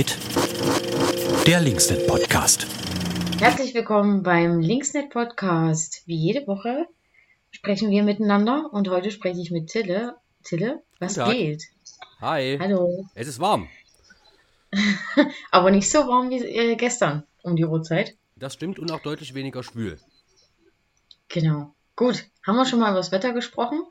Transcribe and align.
geht? 0.00 0.16
Der 1.46 1.60
Linksnet 1.60 2.06
Podcast. 2.06 2.66
Herzlich 3.38 3.74
willkommen 3.74 4.22
beim 4.22 4.58
Linksnet 4.58 5.10
Podcast. 5.10 6.04
Wie 6.06 6.16
jede 6.16 6.46
Woche 6.46 6.86
sprechen 7.50 7.90
wir 7.90 8.02
miteinander 8.02 8.70
und 8.72 8.88
heute 8.88 9.10
spreche 9.10 9.42
ich 9.42 9.50
mit 9.50 9.68
Tille. 9.68 10.16
Tille, 10.42 10.82
was 11.00 11.16
geht? 11.16 11.64
Hi. 12.18 12.56
Hallo. 12.58 13.04
Es 13.14 13.28
ist 13.28 13.40
warm. 13.40 13.68
Aber 15.50 15.70
nicht 15.70 15.90
so 15.90 15.98
warm 15.98 16.30
wie 16.30 16.38
äh, 16.46 16.76
gestern 16.76 17.24
um 17.42 17.56
die 17.56 17.66
Uhrzeit. 17.66 18.16
Das 18.36 18.54
stimmt 18.54 18.78
und 18.78 18.90
auch 18.92 19.00
deutlich 19.00 19.34
weniger 19.34 19.62
schwül. 19.62 19.98
Genau. 21.28 21.74
Gut, 21.94 22.24
haben 22.46 22.56
wir 22.56 22.64
schon 22.64 22.78
mal 22.78 22.88
über 22.88 23.00
das 23.00 23.12
Wetter 23.12 23.34
gesprochen. 23.34 23.84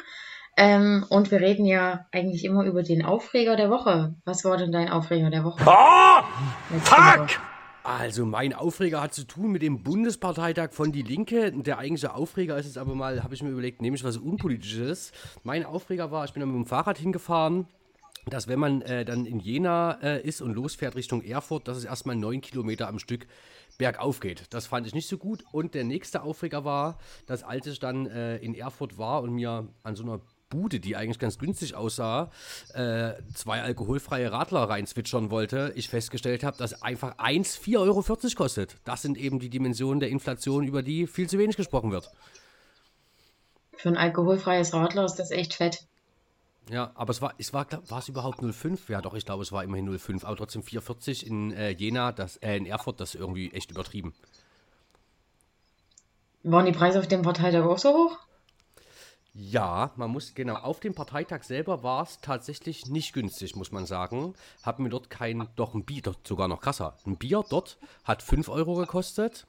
Ähm, 0.62 1.06
und 1.08 1.32
wir 1.32 1.40
reden 1.40 1.66
ja 1.66 2.06
eigentlich 2.12 2.44
immer 2.44 2.66
über 2.66 2.84
den 2.84 3.06
Aufreger 3.06 3.56
der 3.56 3.70
Woche. 3.70 4.16
Was 4.26 4.44
war 4.44 4.58
denn 4.58 4.74
dein 4.74 4.90
Aufreger 4.90 5.30
der 5.30 5.46
Woche? 5.46 5.64
Oh! 5.66 6.78
Fuck! 6.80 7.40
Also 7.82 8.26
mein 8.26 8.54
Aufreger 8.54 9.02
hat 9.02 9.14
zu 9.14 9.24
tun 9.24 9.54
mit 9.54 9.62
dem 9.62 9.84
Bundesparteitag 9.84 10.74
von 10.74 10.92
Die 10.92 11.02
Linke. 11.02 11.54
Der 11.54 11.78
eigentliche 11.78 12.14
Aufreger 12.14 12.58
ist 12.58 12.66
jetzt 12.66 12.78
aber 12.78 12.94
mal, 12.94 13.24
habe 13.24 13.34
ich 13.34 13.42
mir 13.42 13.52
überlegt, 13.52 13.82
nehme 13.82 13.96
ich 13.96 14.04
was 14.04 14.18
Unpolitisches. 14.18 15.14
Mein 15.44 15.64
Aufreger 15.66 16.12
war, 16.12 16.26
ich 16.26 16.34
bin 16.34 16.42
dann 16.42 16.50
mit 16.50 16.58
dem 16.58 16.66
Fahrrad 16.66 16.98
hingefahren, 16.98 17.66
dass 18.26 18.50
wenn 18.50 18.60
man 18.60 18.82
äh, 18.82 19.06
dann 19.06 19.26
in 19.26 19.40
Jena 19.40 19.98
äh, 20.04 20.22
ist 20.22 20.42
und 20.42 20.54
losfährt 20.56 20.98
Richtung 20.98 21.24
Erfurt, 21.24 21.70
dass 21.70 21.78
es 21.78 21.86
erstmal 21.86 22.18
neun 22.18 22.42
Kilometer 22.42 22.90
am 22.90 23.00
Stück 23.00 23.28
bergauf 23.78 24.20
geht. 24.20 24.54
Das 24.54 24.68
fand 24.68 24.86
ich 24.86 24.94
nicht 24.94 25.08
so 25.08 25.18
gut. 25.18 25.46
Und 25.54 25.74
der 25.74 25.86
nächste 25.86 26.22
Aufreger 26.22 26.66
war, 26.66 26.98
dass 27.28 27.44
als 27.44 27.66
ich 27.66 27.80
dann 27.80 28.08
äh, 28.08 28.36
in 28.40 28.56
Erfurt 28.56 28.98
war 28.98 29.22
und 29.22 29.32
mir 29.32 29.70
an 29.84 29.96
so 29.96 30.04
einer 30.04 30.20
Bude, 30.50 30.80
die 30.80 30.96
eigentlich 30.96 31.20
ganz 31.20 31.38
günstig 31.38 31.76
aussah, 31.76 32.32
äh, 32.74 33.14
zwei 33.36 33.62
alkoholfreie 33.62 34.32
Radler 34.32 34.64
reinzwitschern 34.64 35.30
wollte, 35.30 35.72
ich 35.76 35.90
festgestellt 35.90 36.44
habe, 36.44 36.58
dass 36.58 36.82
einfach 36.82 37.20
eins 37.20 37.56
4,40 37.56 37.78
Euro 37.78 38.04
kostet. 38.36 38.78
Das 38.84 39.04
sind 39.04 39.18
eben 39.18 39.40
die 39.40 39.50
Dimensionen 39.50 40.00
der 40.00 40.10
Inflation, 40.10 40.66
über 40.66 40.82
die 40.82 41.06
viel 41.06 41.30
zu 41.30 41.38
wenig 41.38 41.56
gesprochen 41.56 41.92
wird. 41.92 42.12
Für 43.78 43.90
ein 43.90 43.98
alkoholfreies 43.98 44.74
Radler 44.74 45.06
ist 45.06 45.16
das 45.16 45.32
echt 45.32 45.54
fett. 45.54 45.86
Ja, 46.70 46.92
aber 46.96 47.12
es 47.12 47.22
war, 47.22 47.34
es 47.38 47.54
war, 47.54 47.68
war 47.88 48.00
es 48.00 48.10
überhaupt 48.10 48.42
05? 48.44 48.90
Ja, 48.90 49.02
doch, 49.02 49.16
ich 49.16 49.26
glaube, 49.26 49.44
es 49.44 49.52
war 49.52 49.64
immerhin 49.64 49.98
05, 49.98 50.24
aber 50.24 50.36
trotzdem 50.36 50.62
4,40 50.62 51.26
in 51.26 51.52
äh, 51.52 51.70
Jena, 51.70 52.12
das, 52.12 52.38
äh, 52.38 52.58
in 52.58 52.66
Erfurt, 52.66 53.00
das 53.00 53.16
ist 53.16 53.22
irgendwie 53.22 53.52
echt 53.52 53.72
übertrieben. 53.72 54.14
Waren 56.44 56.66
die 56.66 56.72
Preise 56.72 57.00
auf 57.00 57.08
dem 57.08 57.22
Parteitag 57.22 57.64
auch 57.64 57.78
so 57.78 57.90
hoch? 57.90 58.18
Ja, 59.42 59.94
man 59.96 60.12
muss, 60.12 60.36
genau, 60.36 60.56
auf 60.56 60.82
dem 60.82 60.94
Parteitag 60.94 61.44
selber 61.44 61.82
war 61.82 62.04
es 62.04 62.20
tatsächlich 62.20 62.88
nicht 62.88 63.14
günstig, 63.14 63.56
muss 63.56 63.72
man 63.72 63.86
sagen. 63.86 64.34
Haben 64.64 64.84
wir 64.84 64.90
dort 64.90 65.10
kein, 65.10 65.48
doch 65.56 65.74
ein 65.74 65.86
Bier, 65.86 66.02
sogar 66.28 66.50
noch 66.50 66.60
krasser. 66.60 66.98
Ein 67.06 67.16
Bier 67.16 67.46
dort 67.50 67.78
hat 68.04 68.22
5 68.22 68.50
Euro 68.50 68.76
gekostet. 68.76 69.48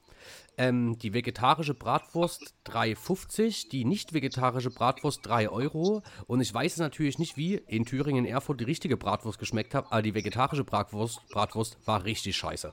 Ähm, 0.57 0.97
die 0.97 1.13
vegetarische 1.13 1.73
Bratwurst 1.73 2.53
3,50, 2.67 3.67
die 3.67 3.83
nicht 3.83 4.13
vegetarische 4.13 4.69
Bratwurst 4.69 5.25
3 5.25 5.49
Euro. 5.49 6.03
Und 6.25 6.39
ich 6.39 6.53
weiß 6.53 6.77
natürlich 6.77 7.19
nicht, 7.19 7.35
wie 7.35 7.55
in 7.55 7.85
Thüringen, 7.85 8.23
Erfurt 8.23 8.61
die 8.61 8.65
richtige 8.65 8.95
Bratwurst 8.95 9.39
geschmeckt 9.39 9.75
hat, 9.75 9.87
aber 9.91 10.01
die 10.01 10.15
vegetarische 10.15 10.63
Bratwurst, 10.63 11.19
Bratwurst 11.31 11.77
war 11.85 12.05
richtig 12.05 12.37
scheiße. 12.37 12.71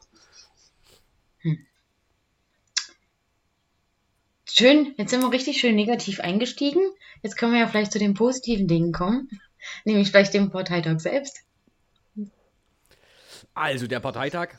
Hm. 1.38 1.66
Schön, 4.50 4.94
jetzt 4.96 5.10
sind 5.10 5.20
wir 5.20 5.30
richtig 5.30 5.60
schön 5.60 5.76
negativ 5.76 6.20
eingestiegen. 6.20 6.80
Jetzt 7.22 7.36
können 7.36 7.52
wir 7.52 7.60
ja 7.60 7.68
vielleicht 7.68 7.92
zu 7.92 7.98
den 7.98 8.14
positiven 8.14 8.66
Dingen 8.66 8.92
kommen, 8.92 9.28
nämlich 9.84 10.10
vielleicht 10.10 10.34
dem 10.34 10.50
Parteitag 10.50 11.00
selbst. 11.00 11.42
Also 13.54 13.86
der 13.86 14.00
Parteitag 14.00 14.50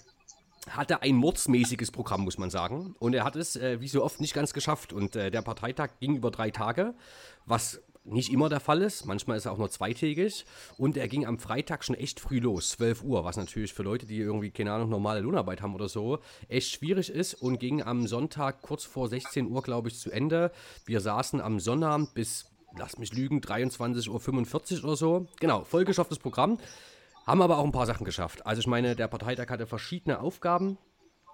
hatte 0.70 1.02
ein 1.02 1.16
mordsmäßiges 1.16 1.90
Programm, 1.92 2.22
muss 2.22 2.38
man 2.38 2.50
sagen. 2.50 2.96
Und 3.00 3.16
er 3.16 3.24
hat 3.24 3.36
es, 3.36 3.56
äh, 3.56 3.82
wie 3.82 3.88
so 3.88 4.04
oft, 4.04 4.20
nicht 4.22 4.34
ganz 4.34 4.54
geschafft. 4.54 4.94
Und 4.94 5.16
äh, 5.16 5.32
der 5.32 5.42
Parteitag 5.42 5.92
ging 6.00 6.18
über 6.18 6.30
drei 6.30 6.52
Tage, 6.52 6.94
was 7.46 7.82
nicht 8.12 8.32
immer 8.32 8.50
der 8.50 8.60
Fall 8.60 8.82
ist. 8.82 9.06
Manchmal 9.06 9.38
ist 9.38 9.46
er 9.46 9.52
auch 9.52 9.58
nur 9.58 9.70
zweitägig. 9.70 10.46
Und 10.78 10.98
er 10.98 11.08
ging 11.08 11.26
am 11.26 11.40
Freitag 11.40 11.84
schon 11.84 11.96
echt 11.96 12.20
früh 12.20 12.40
los, 12.40 12.72
12 12.72 13.04
Uhr, 13.04 13.24
was 13.24 13.38
natürlich 13.38 13.74
für 13.74 13.84
Leute, 13.84 14.06
die 14.06 14.18
irgendwie, 14.18 14.52
keine 14.52 14.74
Ahnung, 14.74 14.90
normale 14.90 15.22
Lohnarbeit 15.22 15.62
haben 15.62 15.76
oder 15.76 15.90
so, 15.90 16.20
echt 16.48 16.72
schwierig 16.72 17.10
ist. 17.10 17.36
Und 17.36 17.60
ging 17.60 17.82
am 17.82 18.08
Sonntag 18.08 18.62
kurz 18.62 18.86
vor 18.86 19.08
16 19.08 19.48
Uhr, 19.48 19.62
glaube 19.62 19.90
ich, 19.90 20.00
zu 20.00 20.12
Ende. 20.12 20.52
Wir 20.86 21.02
saßen 21.02 21.42
am 21.42 21.60
Sonnabend 21.60 22.14
bis, 22.14 22.46
lass 22.78 22.98
mich 22.98 23.14
lügen, 23.14 23.42
23.45 23.42 24.80
Uhr 24.80 24.84
oder 24.84 24.96
so. 24.96 25.28
Genau, 25.40 25.64
vollgeschafftes 25.64 26.20
Programm. 26.20 26.58
Haben 27.26 27.42
aber 27.42 27.60
auch 27.60 27.66
ein 27.66 27.72
paar 27.72 27.86
Sachen 27.86 28.06
geschafft. 28.06 28.46
Also 28.46 28.60
ich 28.60 28.68
meine, 28.68 28.96
der 28.96 29.08
Parteitag 29.08 29.50
hatte 29.50 29.68
verschiedene 29.68 30.20
Aufgaben. 30.20 30.78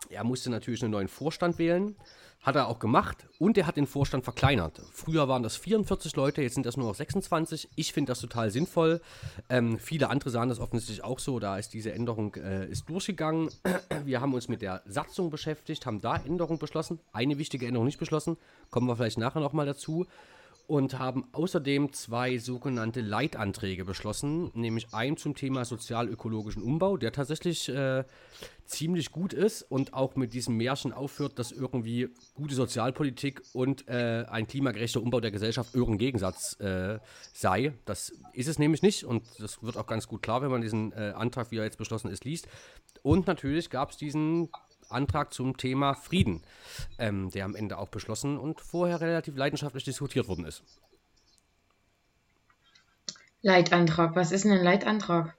Er 0.10 0.24
musste 0.24 0.50
natürlich 0.50 0.84
einen 0.84 0.92
neuen 0.92 1.08
Vorstand 1.08 1.58
wählen. 1.58 1.96
Hat 2.42 2.56
er 2.56 2.68
auch 2.68 2.78
gemacht 2.78 3.26
und 3.40 3.58
er 3.58 3.66
hat 3.66 3.76
den 3.76 3.88
Vorstand 3.88 4.24
verkleinert. 4.24 4.80
Früher 4.92 5.28
waren 5.28 5.42
das 5.42 5.56
44 5.56 6.16
Leute, 6.16 6.44
jetzt 6.44 6.54
sind 6.54 6.66
das 6.68 6.78
nur 6.78 6.88
noch 6.88 6.94
26. 6.94 7.70
Ich 7.76 7.92
finde 7.92 8.12
das 8.12 8.20
total 8.20 8.52
sinnvoll. 8.52 9.02
Ähm, 9.50 9.80
viele 9.80 10.12
andere 10.12 10.30
sahen 10.30 10.50
das 10.50 10.60
offensichtlich 10.60 11.04
auch 11.04 11.18
so. 11.18 11.40
Da 11.40 11.58
ist 11.58 11.74
diese 11.74 11.92
Änderung 11.92 12.36
äh, 12.36 12.68
ist 12.68 12.88
durchgegangen. 12.88 13.50
Wir 14.06 14.22
haben 14.22 14.36
uns 14.36 14.48
mit 14.48 14.62
der 14.62 14.84
Satzung 14.86 15.32
beschäftigt, 15.32 15.88
haben 15.88 16.02
da 16.02 16.18
Änderungen 16.18 16.60
beschlossen. 16.60 17.00
Eine 17.14 17.40
wichtige 17.40 17.66
Änderung 17.66 17.88
nicht 17.88 17.98
beschlossen. 17.98 18.38
Kommen 18.70 18.88
wir 18.88 18.96
vielleicht 18.96 19.18
nachher 19.18 19.40
nochmal 19.40 19.66
dazu 19.66 20.06
und 20.68 20.98
haben 21.00 21.26
außerdem 21.32 21.94
zwei 21.94 22.38
sogenannte 22.38 23.02
Leitanträge 23.02 23.86
beschlossen, 23.86 24.52
nämlich 24.54 24.94
einen 24.94 25.18
zum 25.18 25.36
Thema 25.36 25.66
sozial-ökologischen 25.66 26.64
Umbau, 26.64 26.98
der 26.98 27.12
tatsächlich 27.12 27.70
äh, 27.70 28.04
ziemlich 28.66 29.12
gut 29.12 29.34
ist 29.34 29.62
und 29.62 29.94
auch 29.94 30.16
mit 30.16 30.34
diesem 30.34 30.58
Märchen 30.58 30.92
aufhört, 30.92 31.38
dass 31.38 31.52
irgendwie 31.52 32.10
gute 32.34 32.56
Sozialpolitik 32.56 33.42
und 33.54 33.88
äh, 33.88 34.26
ein 34.30 34.48
klimagerechter 34.48 35.02
Umbau 35.02 35.20
der 35.20 35.32
Gesellschaft 35.32 35.76
irgendein 35.76 36.00
Gegensatz 36.00 36.60
äh, 36.60 37.00
sei. 37.34 37.74
Das 37.86 38.12
ist 38.34 38.48
es 38.48 38.58
nämlich 38.58 38.82
nicht 38.82 39.04
und 39.04 39.24
das 39.40 39.62
wird 39.62 39.78
auch 39.78 39.88
ganz 39.88 40.08
gut 40.08 40.24
klar, 40.24 40.42
wenn 40.42 40.52
man 40.52 40.62
diesen 40.62 40.92
äh, 40.94 41.14
Antrag, 41.16 41.52
wie 41.52 41.58
er 41.58 41.64
jetzt 41.64 41.78
beschlossen 41.78 42.10
ist, 42.10 42.26
liest. 42.26 42.48
Und 43.04 43.28
natürlich 43.28 43.70
gab 43.70 43.92
es 43.92 43.98
diesen 43.98 44.50
Antrag 44.90 45.34
zum 45.34 45.58
Thema 45.58 45.94
Frieden, 45.94 46.44
ähm, 46.98 47.30
der 47.32 47.46
am 47.46 47.56
Ende 47.56 47.78
auch 47.78 47.90
beschlossen 47.90 48.38
und 48.38 48.62
vorher 48.62 49.02
relativ 49.02 49.36
leidenschaftlich 49.36 49.84
diskutiert 49.84 50.28
worden 50.28 50.46
ist. 50.46 50.64
Leitantrag, 53.42 54.16
was 54.16 54.32
ist 54.32 54.46
denn 54.46 54.54
ein 54.54 54.64
Leitantrag? 54.64 55.38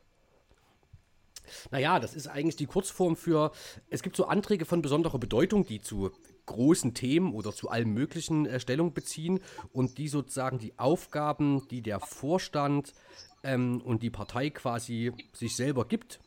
Naja, 1.70 1.98
das 1.98 2.14
ist 2.14 2.28
eigentlich 2.28 2.56
die 2.56 2.66
Kurzform 2.66 3.16
für, 3.16 3.52
es 3.90 4.02
gibt 4.02 4.16
so 4.16 4.26
Anträge 4.26 4.64
von 4.64 4.82
besonderer 4.82 5.18
Bedeutung, 5.18 5.66
die 5.66 5.80
zu 5.80 6.12
großen 6.46 6.94
Themen 6.94 7.34
oder 7.34 7.52
zu 7.52 7.68
allem 7.68 7.92
Möglichen 7.92 8.46
äh, 8.46 8.60
Stellung 8.60 8.94
beziehen 8.94 9.40
und 9.72 9.98
die 9.98 10.08
sozusagen 10.08 10.58
die 10.58 10.78
Aufgaben, 10.78 11.66
die 11.68 11.82
der 11.82 12.00
Vorstand 12.00 12.94
ähm, 13.42 13.80
und 13.82 14.02
die 14.02 14.10
Partei 14.10 14.50
quasi 14.50 15.12
sich 15.32 15.56
selber 15.56 15.86
gibt, 15.86 16.20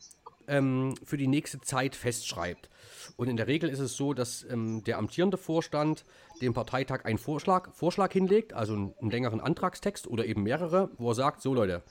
ähm, 0.49 0.95
für 1.03 1.17
die 1.17 1.27
nächste 1.27 1.61
Zeit 1.61 1.95
festschreibt. 1.95 2.69
Und 3.15 3.29
in 3.29 3.37
der 3.37 3.47
Regel 3.47 3.69
ist 3.69 3.79
es 3.79 3.95
so, 3.95 4.13
dass 4.13 4.45
ähm, 4.49 4.83
der 4.83 4.97
amtierende 4.97 5.37
Vorstand 5.37 6.03
dem 6.41 6.53
Parteitag 6.53 7.05
einen 7.05 7.17
Vorschlag, 7.17 7.73
Vorschlag 7.73 8.11
hinlegt, 8.11 8.53
also 8.53 8.73
einen, 8.73 8.93
einen, 8.99 9.11
längeren 9.11 9.39
Antragstext 9.39 10.07
oder 10.07 10.25
eben 10.25 10.43
mehrere, 10.43 10.89
wo 10.97 11.11
er 11.11 11.15
sagt, 11.15 11.41
so 11.41 11.53
Leute, 11.53 11.83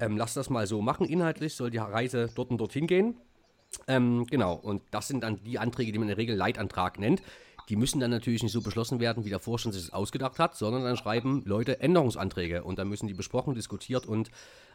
ähm, 0.00 0.16
lasst 0.16 0.36
das 0.36 0.50
mal 0.50 0.66
so 0.66 0.82
machen, 0.82 1.06
inhaltlich 1.06 1.54
soll 1.54 1.70
die 1.70 1.78
Reise 1.78 2.30
dort 2.34 2.50
und 2.50 2.58
dorthin 2.58 2.86
gehen. 2.86 3.16
Ähm, 3.88 4.26
genau, 4.26 4.54
und 4.54 4.82
das 4.90 5.08
sind 5.08 5.22
dann 5.22 5.42
die 5.44 5.58
Anträge, 5.58 5.92
die 5.92 5.98
man 5.98 6.08
in 6.08 6.14
der 6.14 6.18
Regel 6.18 6.36
Leitantrag 6.36 6.98
nennt. 6.98 7.22
Die 7.68 7.76
müssen 7.76 7.98
dann 7.98 8.12
natürlich 8.12 8.44
nicht 8.44 8.52
so 8.52 8.62
beschlossen 8.62 9.00
werden, 9.00 9.24
wie 9.24 9.30
der 9.30 9.40
Vorstand 9.40 9.74
sich 9.74 9.84
das 9.84 9.92
ausgedacht 9.92 10.38
hat, 10.38 10.56
sondern 10.56 10.84
dann 10.84 10.96
schreiben 10.96 11.42
Leute 11.44 11.80
Änderungsanträge 11.80 12.62
und 12.62 12.78
dann 12.78 12.88
müssen 12.88 13.08
die 13.08 13.14
besprochen, 13.14 13.54
diskutiert 13.54 14.06
und 14.06 14.30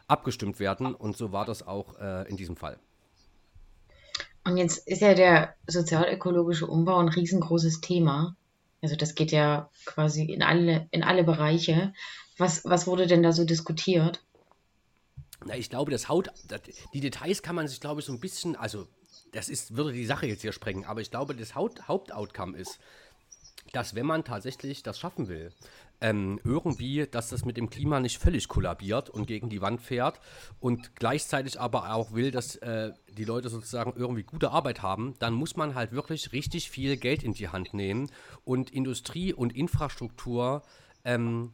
abgestimmt 0.08 0.60
werden. 0.60 0.94
Und 0.94 1.16
so 1.16 1.32
war 1.32 1.46
das 1.46 1.66
auch 1.66 1.98
äh, 1.98 2.28
in 2.28 2.36
diesem 2.36 2.56
Fall. 2.56 2.78
Und 4.44 4.56
jetzt 4.56 4.86
ist 4.88 5.02
ja 5.02 5.14
der 5.14 5.54
sozialökologische 5.66 6.66
Umbau 6.66 6.98
ein 6.98 7.08
riesengroßes 7.08 7.80
Thema. 7.80 8.36
Also 8.80 8.96
das 8.96 9.14
geht 9.14 9.30
ja 9.30 9.70
quasi 9.84 10.24
in 10.24 10.42
alle, 10.42 10.88
in 10.90 11.04
alle 11.04 11.22
Bereiche. 11.22 11.92
Was, 12.38 12.64
was 12.64 12.86
wurde 12.86 13.06
denn 13.06 13.22
da 13.22 13.32
so 13.32 13.44
diskutiert? 13.44 14.24
Na, 15.44 15.56
ich 15.56 15.70
glaube, 15.70 15.90
das 15.90 16.08
Haut, 16.08 16.30
die 16.92 17.00
Details 17.00 17.42
kann 17.42 17.54
man 17.54 17.68
sich, 17.68 17.80
glaube 17.80 18.00
ich, 18.00 18.06
so 18.06 18.12
ein 18.12 18.20
bisschen, 18.20 18.56
also 18.56 18.86
das 19.32 19.48
ist, 19.48 19.76
würde 19.76 19.92
die 19.92 20.06
Sache 20.06 20.26
jetzt 20.26 20.42
hier 20.42 20.52
sprengen, 20.52 20.84
aber 20.84 21.00
ich 21.00 21.10
glaube, 21.10 21.34
das 21.34 21.54
Haut, 21.54 21.88
Hauptoutcome 21.88 22.56
ist, 22.56 22.78
dass 23.72 23.94
wenn 23.94 24.06
man 24.06 24.24
tatsächlich 24.24 24.82
das 24.82 24.98
schaffen 24.98 25.28
will, 25.28 25.52
ähm, 26.00 26.40
irgendwie, 26.44 27.06
dass 27.06 27.28
das 27.28 27.44
mit 27.44 27.56
dem 27.56 27.70
Klima 27.70 28.00
nicht 28.00 28.18
völlig 28.18 28.48
kollabiert 28.48 29.08
und 29.08 29.26
gegen 29.26 29.48
die 29.48 29.62
Wand 29.62 29.80
fährt 29.80 30.20
und 30.60 30.96
gleichzeitig 30.96 31.60
aber 31.60 31.94
auch 31.94 32.12
will, 32.12 32.30
dass 32.30 32.56
äh, 32.56 32.90
die 33.16 33.24
Leute 33.24 33.48
sozusagen 33.48 33.92
irgendwie 33.96 34.22
gute 34.22 34.50
Arbeit 34.50 34.82
haben, 34.82 35.14
dann 35.18 35.34
muss 35.34 35.56
man 35.56 35.74
halt 35.74 35.92
wirklich 35.92 36.32
richtig 36.32 36.70
viel 36.70 36.96
Geld 36.96 37.22
in 37.22 37.34
die 37.34 37.48
Hand 37.48 37.74
nehmen 37.74 38.10
und 38.44 38.70
Industrie 38.70 39.32
und 39.32 39.54
Infrastruktur 39.54 40.62
ähm, 41.04 41.52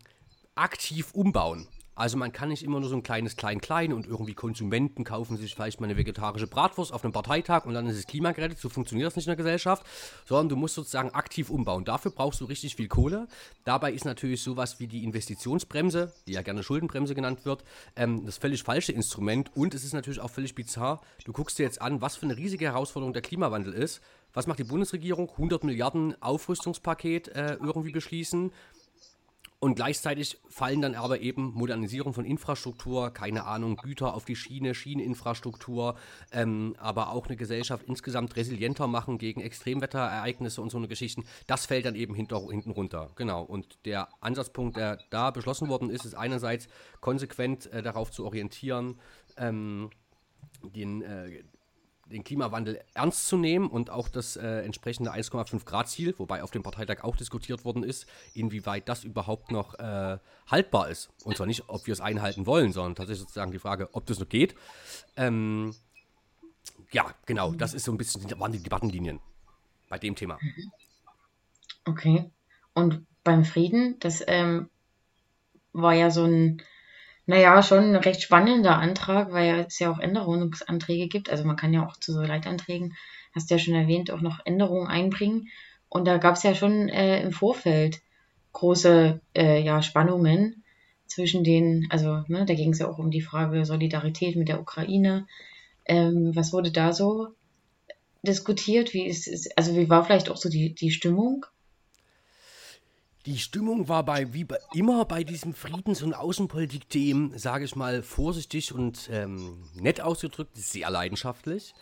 aktiv 0.55 1.12
umbauen. 1.12 1.69
Also 1.98 2.16
man 2.16 2.30
kann 2.30 2.50
nicht 2.50 2.62
immer 2.62 2.78
nur 2.78 2.88
so 2.88 2.94
ein 2.94 3.02
kleines 3.02 3.34
Klein-Klein 3.34 3.92
und 3.92 4.06
irgendwie 4.06 4.32
Konsumenten 4.32 5.02
kaufen 5.02 5.36
sich 5.36 5.56
vielleicht 5.56 5.80
mal 5.80 5.86
eine 5.86 5.96
vegetarische 5.96 6.46
Bratwurst 6.46 6.92
auf 6.92 7.02
einem 7.02 7.12
Parteitag 7.12 7.64
und 7.66 7.74
dann 7.74 7.88
ist 7.88 7.98
das 7.98 8.06
Klima 8.06 8.30
gerettet. 8.30 8.60
So 8.60 8.68
funktioniert 8.68 9.08
das 9.08 9.16
nicht 9.16 9.26
in 9.26 9.30
der 9.30 9.36
Gesellschaft, 9.36 9.84
sondern 10.24 10.48
du 10.48 10.54
musst 10.54 10.76
sozusagen 10.76 11.10
aktiv 11.10 11.50
umbauen. 11.50 11.84
Dafür 11.84 12.12
brauchst 12.12 12.40
du 12.40 12.44
richtig 12.44 12.76
viel 12.76 12.86
Kohle. 12.86 13.26
Dabei 13.64 13.92
ist 13.92 14.04
natürlich 14.04 14.44
sowas 14.44 14.78
wie 14.78 14.86
die 14.86 15.02
Investitionsbremse, 15.02 16.12
die 16.28 16.34
ja 16.34 16.42
gerne 16.42 16.62
Schuldenbremse 16.62 17.16
genannt 17.16 17.44
wird, 17.44 17.64
ähm, 17.96 18.24
das 18.24 18.38
völlig 18.38 18.62
falsche 18.62 18.92
Instrument 18.92 19.50
und 19.56 19.74
es 19.74 19.82
ist 19.82 19.92
natürlich 19.92 20.20
auch 20.20 20.30
völlig 20.30 20.54
bizarr. 20.54 21.00
Du 21.24 21.32
guckst 21.32 21.58
dir 21.58 21.64
jetzt 21.64 21.82
an, 21.82 22.00
was 22.00 22.14
für 22.14 22.26
eine 22.26 22.36
riesige 22.36 22.66
Herausforderung 22.66 23.12
der 23.12 23.22
Klimawandel 23.22 23.72
ist. 23.72 24.00
Was 24.34 24.46
macht 24.46 24.60
die 24.60 24.64
Bundesregierung? 24.64 25.30
100 25.30 25.64
Milliarden 25.64 26.14
Aufrüstungspaket 26.22 27.28
äh, 27.28 27.54
irgendwie 27.54 27.90
beschließen. 27.90 28.52
Und 29.60 29.75
gleichzeitig 29.75 30.38
fallen 30.49 30.81
dann 30.82 30.94
aber 30.94 31.20
eben 31.20 31.52
Modernisierung 31.52 32.14
von 32.14 32.25
Infrastruktur, 32.25 33.10
keine 33.10 33.44
Ahnung, 33.44 33.76
Güter 33.76 34.14
auf 34.14 34.25
die 34.25 34.37
Schiene, 34.37 34.72
Schieneninfrastruktur, 34.72 35.96
ähm, 36.31 36.76
aber 36.78 37.10
auch 37.10 37.26
eine 37.26 37.37
Gesellschaft 37.37 37.84
insgesamt 37.88 38.37
resilienter 38.37 38.87
machen 38.87 39.19
gegen 39.19 39.40
Extremwetterereignisse 39.40 40.62
und 40.62 40.70
so 40.70 40.78
eine 40.78 40.87
Geschichten. 40.87 41.25
Das 41.49 41.66
fällt 41.66 41.87
dann 41.87 41.96
eben 41.96 42.14
hinter, 42.14 42.40
hinten 42.49 42.70
runter. 42.70 43.10
Genau. 43.16 43.43
Und 43.43 43.84
der 43.84 44.08
Ansatzpunkt, 44.20 44.76
der 44.76 45.00
da 45.10 45.32
beschlossen 45.32 45.69
worden 45.69 45.90
ist, 45.90 46.04
ist 46.04 46.14
einerseits 46.14 46.69
konsequent 47.00 47.66
äh, 47.72 47.82
darauf 47.82 48.12
zu 48.12 48.25
orientieren, 48.25 49.00
ähm, 49.37 49.90
den, 50.62 51.02
äh, 51.02 51.43
den 52.10 52.25
Klimawandel 52.25 52.81
ernst 52.94 53.28
zu 53.28 53.37
nehmen 53.37 53.69
und 53.69 53.90
auch 53.90 54.08
das 54.08 54.37
äh, 54.37 54.62
entsprechende 54.62 55.12
1,5 55.12 55.64
Grad 55.64 55.88
Ziel, 55.88 56.14
wobei 56.19 56.43
auf 56.43 56.50
dem 56.50 56.62
Parteitag 56.62 57.05
auch 57.05 57.16
diskutiert 57.16 57.64
worden 57.64 57.82
ist, 57.82 58.06
inwieweit 58.34 58.88
das 58.88 59.05
überhaupt 59.05 59.50
noch 59.50 59.78
äh, 59.78 60.19
haltbar 60.46 60.88
ist. 60.88 61.10
Und 61.25 61.37
zwar 61.37 61.46
nicht, 61.46 61.64
ob 61.69 61.87
wir 61.87 61.93
es 61.93 62.00
einhalten 62.00 62.46
wollen, 62.46 62.72
sondern 62.72 62.94
tatsächlich 62.94 63.22
sozusagen 63.22 63.52
die 63.52 63.58
Frage, 63.58 63.90
ob 63.93 64.06
das 64.06 64.19
noch 64.19 64.28
geht. 64.28 64.55
Ähm, 65.16 65.75
ja, 66.90 67.14
genau, 67.26 67.52
das 67.52 67.75
ist 67.75 67.84
so 67.84 67.93
ein 67.93 67.99
bisschen, 67.99 68.22
waren 68.40 68.52
die 68.52 68.62
Debattenlinien 68.62 69.20
bei 69.88 69.99
dem 69.99 70.14
Thema. 70.14 70.38
Okay. 71.84 72.31
Und 72.75 73.06
beim 73.25 73.44
Frieden, 73.44 73.99
das 74.00 74.22
ähm, 74.26 74.70
war 75.72 75.94
ja 75.94 76.11
so 76.11 76.25
ein 76.25 76.62
naja, 77.28 77.62
schon 77.62 77.90
ein 77.90 77.96
recht 77.96 78.22
spannender 78.22 78.78
Antrag, 78.78 79.32
weil 79.32 79.66
es 79.69 79.78
ja 79.78 79.90
auch 79.90 79.98
Änderungsanträge 79.98 81.08
gibt. 81.08 81.28
Also 81.28 81.44
man 81.44 81.56
kann 81.56 81.75
ja 81.75 81.86
auch 81.86 81.98
zu 81.98 82.14
so 82.14 82.22
Leitanträgen, 82.22 82.96
hast 83.34 83.50
du 83.50 83.54
ja 83.54 83.58
schon 83.58 83.75
erwähnt, 83.75 84.10
auch 84.10 84.22
noch 84.22 84.40
Änderungen 84.46 84.86
einbringen. 84.86 85.48
Und 85.90 86.06
da 86.06 86.16
gab 86.16 86.36
es 86.36 86.42
ja 86.42 86.54
schon 86.54 86.88
äh, 86.88 87.20
im 87.22 87.32
Vorfeld 87.32 88.00
große 88.54 89.20
äh, 89.36 89.60
ja, 89.62 89.82
Spannungen 89.82 90.64
zwischen 91.06 91.44
den, 91.44 91.86
also 91.90 92.25
ne, 92.28 92.46
da 92.46 92.54
ging 92.54 92.70
es 92.70 92.78
ja 92.78 92.88
auch 92.88 92.98
um 92.98 93.10
die 93.10 93.20
Frage 93.20 93.66
Solidarität 93.66 94.34
mit 94.34 94.48
der 94.48 94.58
Ukraine. 94.58 95.26
Ähm, 95.84 96.34
was 96.34 96.54
wurde 96.54 96.72
da 96.72 96.94
so 96.94 97.28
diskutiert? 98.22 98.94
Wie 98.94 99.06
ist, 99.06 99.28
ist, 99.28 99.58
also 99.58 99.76
wie 99.76 99.90
war 99.90 100.02
vielleicht 100.02 100.30
auch 100.30 100.38
so 100.38 100.48
die, 100.48 100.75
die 100.75 100.92
Stimmung? 100.92 101.44
Die 103.26 103.38
Stimmung 103.38 103.88
war 103.88 104.04
bei, 104.04 104.32
wie 104.32 104.44
bei, 104.44 104.58
immer 104.72 105.04
bei 105.04 105.24
diesem 105.24 105.52
Friedens- 105.52 106.02
und 106.02 106.14
Außenpolitik-Themen, 106.14 107.36
sage 107.36 107.64
ich 107.64 107.76
mal 107.76 108.02
vorsichtig 108.02 108.72
und 108.72 109.10
ähm, 109.12 109.64
nett 109.74 110.00
ausgedrückt, 110.00 110.56
sehr 110.56 110.88
leidenschaftlich. 110.88 111.74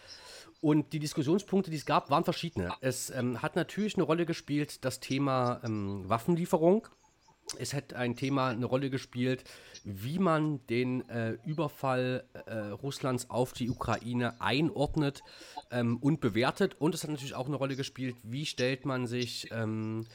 Und 0.60 0.92
die 0.92 0.98
Diskussionspunkte, 0.98 1.70
die 1.70 1.76
es 1.76 1.86
gab, 1.86 2.10
waren 2.10 2.24
verschiedene. 2.24 2.72
Es 2.80 3.10
ähm, 3.10 3.42
hat 3.42 3.54
natürlich 3.54 3.94
eine 3.94 4.04
Rolle 4.04 4.26
gespielt, 4.26 4.84
das 4.84 5.00
Thema 5.00 5.60
ähm, 5.62 6.08
Waffenlieferung. 6.08 6.88
Es 7.58 7.74
hat 7.74 7.94
ein 7.94 8.16
Thema 8.16 8.48
eine 8.48 8.66
Rolle 8.66 8.90
gespielt, 8.90 9.44
wie 9.84 10.18
man 10.18 10.66
den 10.66 11.08
äh, 11.08 11.36
Überfall 11.44 12.24
äh, 12.46 12.56
Russlands 12.56 13.30
auf 13.30 13.52
die 13.52 13.70
Ukraine 13.70 14.40
einordnet 14.40 15.22
ähm, 15.70 15.98
und 15.98 16.20
bewertet. 16.20 16.74
Und 16.80 16.94
es 16.94 17.04
hat 17.04 17.10
natürlich 17.10 17.36
auch 17.36 17.46
eine 17.46 17.56
Rolle 17.56 17.76
gespielt, 17.76 18.16
wie 18.24 18.46
stellt 18.46 18.84
man 18.84 19.06
sich 19.06 19.48
ähm, 19.52 20.06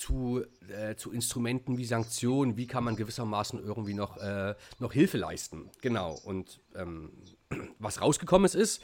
zu, 0.00 0.42
äh, 0.68 0.96
zu 0.96 1.12
Instrumenten 1.12 1.76
wie 1.76 1.84
Sanktionen, 1.84 2.56
wie 2.56 2.66
kann 2.66 2.84
man 2.84 2.96
gewissermaßen 2.96 3.62
irgendwie 3.62 3.94
noch, 3.94 4.16
äh, 4.16 4.54
noch 4.78 4.92
Hilfe 4.92 5.18
leisten. 5.18 5.70
Genau. 5.82 6.14
Und 6.24 6.60
ähm, 6.74 7.12
was 7.78 8.00
rausgekommen 8.00 8.46
ist, 8.46 8.54
ist, 8.54 8.82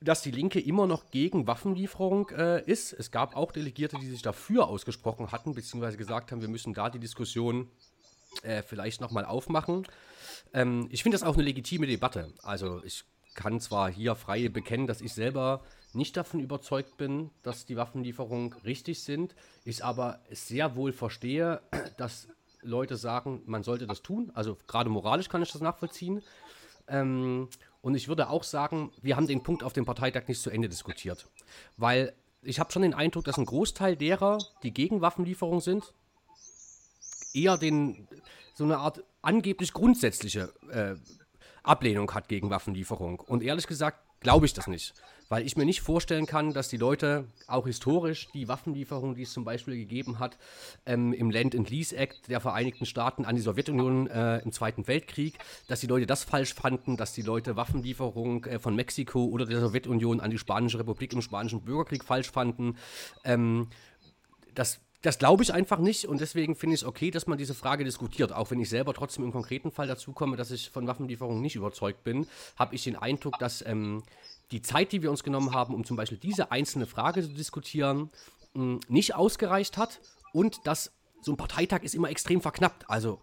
dass 0.00 0.22
die 0.22 0.30
Linke 0.30 0.58
immer 0.60 0.86
noch 0.86 1.10
gegen 1.10 1.46
Waffenlieferung 1.46 2.30
äh, 2.30 2.64
ist. 2.64 2.92
Es 2.94 3.10
gab 3.10 3.36
auch 3.36 3.52
Delegierte, 3.52 3.98
die 3.98 4.10
sich 4.10 4.22
dafür 4.22 4.68
ausgesprochen 4.68 5.32
hatten, 5.32 5.54
beziehungsweise 5.54 5.96
gesagt 5.96 6.32
haben, 6.32 6.40
wir 6.40 6.48
müssen 6.48 6.74
da 6.74 6.90
die 6.90 6.98
Diskussion 6.98 7.68
äh, 8.42 8.62
vielleicht 8.62 9.00
nochmal 9.00 9.24
aufmachen. 9.24 9.86
Ähm, 10.52 10.88
ich 10.90 11.02
finde 11.02 11.16
das 11.16 11.26
auch 11.26 11.34
eine 11.34 11.42
legitime 11.42 11.86
Debatte. 11.86 12.32
Also 12.42 12.82
ich 12.84 13.04
kann 13.34 13.60
zwar 13.60 13.90
hier 13.90 14.14
frei 14.14 14.48
bekennen, 14.48 14.86
dass 14.86 15.00
ich 15.00 15.12
selber 15.12 15.62
nicht 15.92 16.16
davon 16.16 16.40
überzeugt 16.40 16.96
bin, 16.96 17.30
dass 17.42 17.66
die 17.66 17.76
Waffenlieferungen 17.76 18.52
richtig 18.64 19.02
sind, 19.02 19.34
ich 19.64 19.84
aber 19.84 20.20
sehr 20.30 20.76
wohl 20.76 20.92
verstehe, 20.92 21.60
dass 21.96 22.28
Leute 22.62 22.96
sagen, 22.96 23.42
man 23.46 23.62
sollte 23.62 23.86
das 23.86 24.02
tun. 24.02 24.30
Also 24.34 24.56
gerade 24.66 24.90
moralisch 24.90 25.28
kann 25.28 25.42
ich 25.42 25.52
das 25.52 25.60
nachvollziehen. 25.60 26.22
Ähm, 26.88 27.48
und 27.80 27.94
ich 27.94 28.08
würde 28.08 28.30
auch 28.30 28.42
sagen, 28.42 28.90
wir 29.02 29.16
haben 29.16 29.26
den 29.26 29.42
Punkt 29.42 29.62
auf 29.62 29.74
dem 29.74 29.84
Parteitag 29.84 30.26
nicht 30.26 30.40
zu 30.40 30.50
Ende 30.50 30.68
diskutiert. 30.68 31.28
Weil 31.76 32.14
ich 32.42 32.58
habe 32.58 32.72
schon 32.72 32.82
den 32.82 32.94
Eindruck, 32.94 33.24
dass 33.24 33.38
ein 33.38 33.44
Großteil 33.44 33.96
derer, 33.96 34.38
die 34.62 34.72
gegen 34.72 35.00
Waffenlieferungen 35.00 35.60
sind, 35.60 35.92
eher 37.34 37.58
den, 37.58 38.08
so 38.54 38.64
eine 38.64 38.78
Art 38.78 39.04
angeblich 39.22 39.72
grundsätzliche 39.72 40.52
äh, 40.70 40.94
Ablehnung 41.64 42.12
hat 42.12 42.28
gegen 42.28 42.50
Waffenlieferung. 42.50 43.20
Und 43.20 43.42
ehrlich 43.42 43.66
gesagt 43.66 43.98
glaube 44.24 44.46
ich 44.46 44.54
das 44.54 44.66
nicht. 44.66 44.94
Weil 45.28 45.46
ich 45.46 45.56
mir 45.56 45.64
nicht 45.64 45.80
vorstellen 45.80 46.26
kann, 46.26 46.52
dass 46.52 46.68
die 46.68 46.76
Leute 46.76 47.28
auch 47.46 47.66
historisch 47.66 48.28
die 48.34 48.48
Waffenlieferungen, 48.48 49.14
die 49.14 49.22
es 49.22 49.32
zum 49.32 49.44
Beispiel 49.44 49.76
gegeben 49.76 50.18
hat, 50.18 50.36
ähm, 50.86 51.12
im 51.12 51.30
Land 51.30 51.54
and 51.54 51.70
Lease 51.70 51.96
Act 51.96 52.28
der 52.28 52.40
Vereinigten 52.40 52.84
Staaten 52.84 53.24
an 53.24 53.36
die 53.36 53.42
Sowjetunion 53.42 54.06
äh, 54.08 54.38
im 54.38 54.52
Zweiten 54.52 54.86
Weltkrieg, 54.86 55.38
dass 55.68 55.80
die 55.80 55.86
Leute 55.86 56.06
das 56.06 56.24
falsch 56.24 56.54
fanden, 56.54 56.96
dass 56.96 57.12
die 57.12 57.22
Leute 57.22 57.56
Waffenlieferungen 57.56 58.44
äh, 58.44 58.58
von 58.58 58.74
Mexiko 58.74 59.24
oder 59.26 59.46
der 59.46 59.60
Sowjetunion 59.60 60.20
an 60.20 60.30
die 60.30 60.38
Spanische 60.38 60.78
Republik 60.78 61.12
im 61.12 61.22
Spanischen 61.22 61.62
Bürgerkrieg 61.62 62.04
falsch 62.04 62.30
fanden. 62.30 62.76
Ähm, 63.24 63.68
das 64.54 64.80
das 65.04 65.18
glaube 65.18 65.42
ich 65.42 65.52
einfach 65.52 65.78
nicht 65.78 66.06
und 66.06 66.22
deswegen 66.22 66.56
finde 66.56 66.74
ich 66.74 66.80
es 66.80 66.86
okay, 66.86 67.10
dass 67.10 67.26
man 67.26 67.36
diese 67.36 67.52
Frage 67.52 67.84
diskutiert. 67.84 68.32
Auch 68.32 68.50
wenn 68.50 68.58
ich 68.58 68.70
selber 68.70 68.94
trotzdem 68.94 69.22
im 69.22 69.32
konkreten 69.32 69.70
Fall 69.70 69.86
dazu 69.86 70.12
komme, 70.12 70.38
dass 70.38 70.50
ich 70.50 70.70
von 70.70 70.86
Waffenlieferungen 70.86 71.42
nicht 71.42 71.56
überzeugt 71.56 72.04
bin, 72.04 72.26
habe 72.56 72.74
ich 72.74 72.84
den 72.84 72.96
Eindruck, 72.96 73.38
dass 73.38 73.60
ähm, 73.66 74.02
die 74.50 74.62
Zeit, 74.62 74.92
die 74.92 75.02
wir 75.02 75.10
uns 75.10 75.22
genommen 75.22 75.52
haben, 75.52 75.74
um 75.74 75.84
zum 75.84 75.98
Beispiel 75.98 76.16
diese 76.16 76.50
einzelne 76.50 76.86
Frage 76.86 77.20
zu 77.20 77.28
diskutieren, 77.34 78.08
mh, 78.54 78.80
nicht 78.88 79.14
ausgereicht 79.14 79.76
hat 79.76 80.00
und 80.32 80.66
dass 80.66 80.90
so 81.20 81.32
ein 81.32 81.36
Parteitag 81.36 81.82
ist 81.82 81.94
immer 81.94 82.08
extrem 82.08 82.40
verknappt. 82.40 82.88
Also 82.88 83.20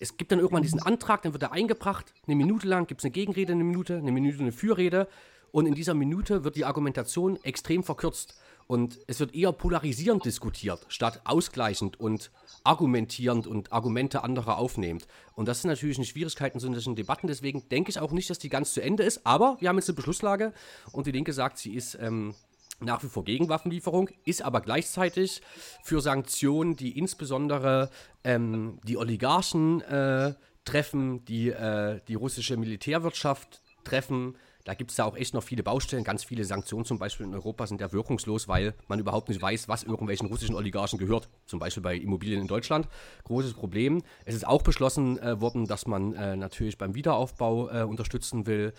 es 0.00 0.16
gibt 0.16 0.32
dann 0.32 0.40
irgendwann 0.40 0.64
diesen 0.64 0.82
Antrag, 0.82 1.22
dann 1.22 1.32
wird 1.32 1.44
er 1.44 1.52
eingebracht, 1.52 2.12
eine 2.26 2.34
Minute 2.34 2.66
lang 2.66 2.88
gibt 2.88 3.02
es 3.02 3.04
eine 3.04 3.12
Gegenrede, 3.12 3.52
eine 3.52 3.62
Minute, 3.62 3.98
eine 3.98 4.10
Minute 4.10 4.40
eine 4.40 4.50
Fürrede 4.50 5.06
und 5.52 5.66
in 5.66 5.74
dieser 5.74 5.94
Minute 5.94 6.42
wird 6.42 6.56
die 6.56 6.64
Argumentation 6.64 7.38
extrem 7.44 7.84
verkürzt. 7.84 8.34
Und 8.70 9.00
es 9.08 9.18
wird 9.18 9.34
eher 9.34 9.50
polarisierend 9.50 10.24
diskutiert, 10.24 10.86
statt 10.86 11.22
ausgleichend 11.24 11.98
und 11.98 12.30
argumentierend 12.62 13.48
und 13.48 13.72
Argumente 13.72 14.22
anderer 14.22 14.58
aufnehmend. 14.58 15.08
Und 15.34 15.48
das 15.48 15.62
sind 15.62 15.70
natürlich 15.70 15.96
eine 15.96 16.06
Schwierigkeiten 16.06 16.58
in 16.58 16.74
solchen 16.74 16.94
Debatten. 16.94 17.26
Deswegen 17.26 17.68
denke 17.68 17.90
ich 17.90 17.98
auch 17.98 18.12
nicht, 18.12 18.30
dass 18.30 18.38
die 18.38 18.48
ganz 18.48 18.72
zu 18.72 18.80
Ende 18.80 19.02
ist. 19.02 19.26
Aber 19.26 19.56
wir 19.58 19.68
haben 19.68 19.76
jetzt 19.76 19.88
eine 19.88 19.96
Beschlusslage 19.96 20.52
und 20.92 21.08
die 21.08 21.10
Linke 21.10 21.32
sagt, 21.32 21.58
sie 21.58 21.74
ist 21.74 21.98
ähm, 22.00 22.36
nach 22.78 23.02
wie 23.02 23.08
vor 23.08 23.24
gegen 23.24 23.48
Waffenlieferung, 23.48 24.08
ist 24.24 24.42
aber 24.42 24.60
gleichzeitig 24.60 25.42
für 25.82 26.00
Sanktionen, 26.00 26.76
die 26.76 26.96
insbesondere 26.96 27.90
ähm, 28.22 28.78
die 28.84 28.96
Oligarchen 28.96 29.80
äh, 29.80 30.34
treffen, 30.64 31.24
die 31.24 31.48
äh, 31.48 31.98
die 32.06 32.14
russische 32.14 32.56
Militärwirtschaft 32.56 33.62
treffen, 33.82 34.36
da 34.64 34.74
gibt 34.74 34.90
es 34.90 34.96
ja 34.96 35.04
auch 35.04 35.16
echt 35.16 35.34
noch 35.34 35.42
viele 35.42 35.62
Baustellen. 35.62 36.04
Ganz 36.04 36.24
viele 36.24 36.44
Sanktionen 36.44 36.84
zum 36.84 36.98
Beispiel 36.98 37.26
in 37.26 37.34
Europa 37.34 37.66
sind 37.66 37.80
ja 37.80 37.92
wirkungslos, 37.92 38.48
weil 38.48 38.74
man 38.88 38.98
überhaupt 38.98 39.28
nicht 39.28 39.40
weiß, 39.40 39.68
was 39.68 39.82
irgendwelchen 39.82 40.28
russischen 40.28 40.54
Oligarchen 40.54 40.98
gehört. 40.98 41.28
Zum 41.46 41.58
Beispiel 41.58 41.82
bei 41.82 41.96
Immobilien 41.96 42.42
in 42.42 42.46
Deutschland. 42.46 42.88
Großes 43.24 43.54
Problem. 43.54 44.02
Es 44.24 44.34
ist 44.34 44.46
auch 44.46 44.62
beschlossen 44.62 45.18
äh, 45.18 45.40
worden, 45.40 45.66
dass 45.66 45.86
man 45.86 46.12
äh, 46.14 46.36
natürlich 46.36 46.78
beim 46.78 46.94
Wiederaufbau 46.94 47.70
äh, 47.70 47.82
unterstützen 47.84 48.46
will. 48.46 48.74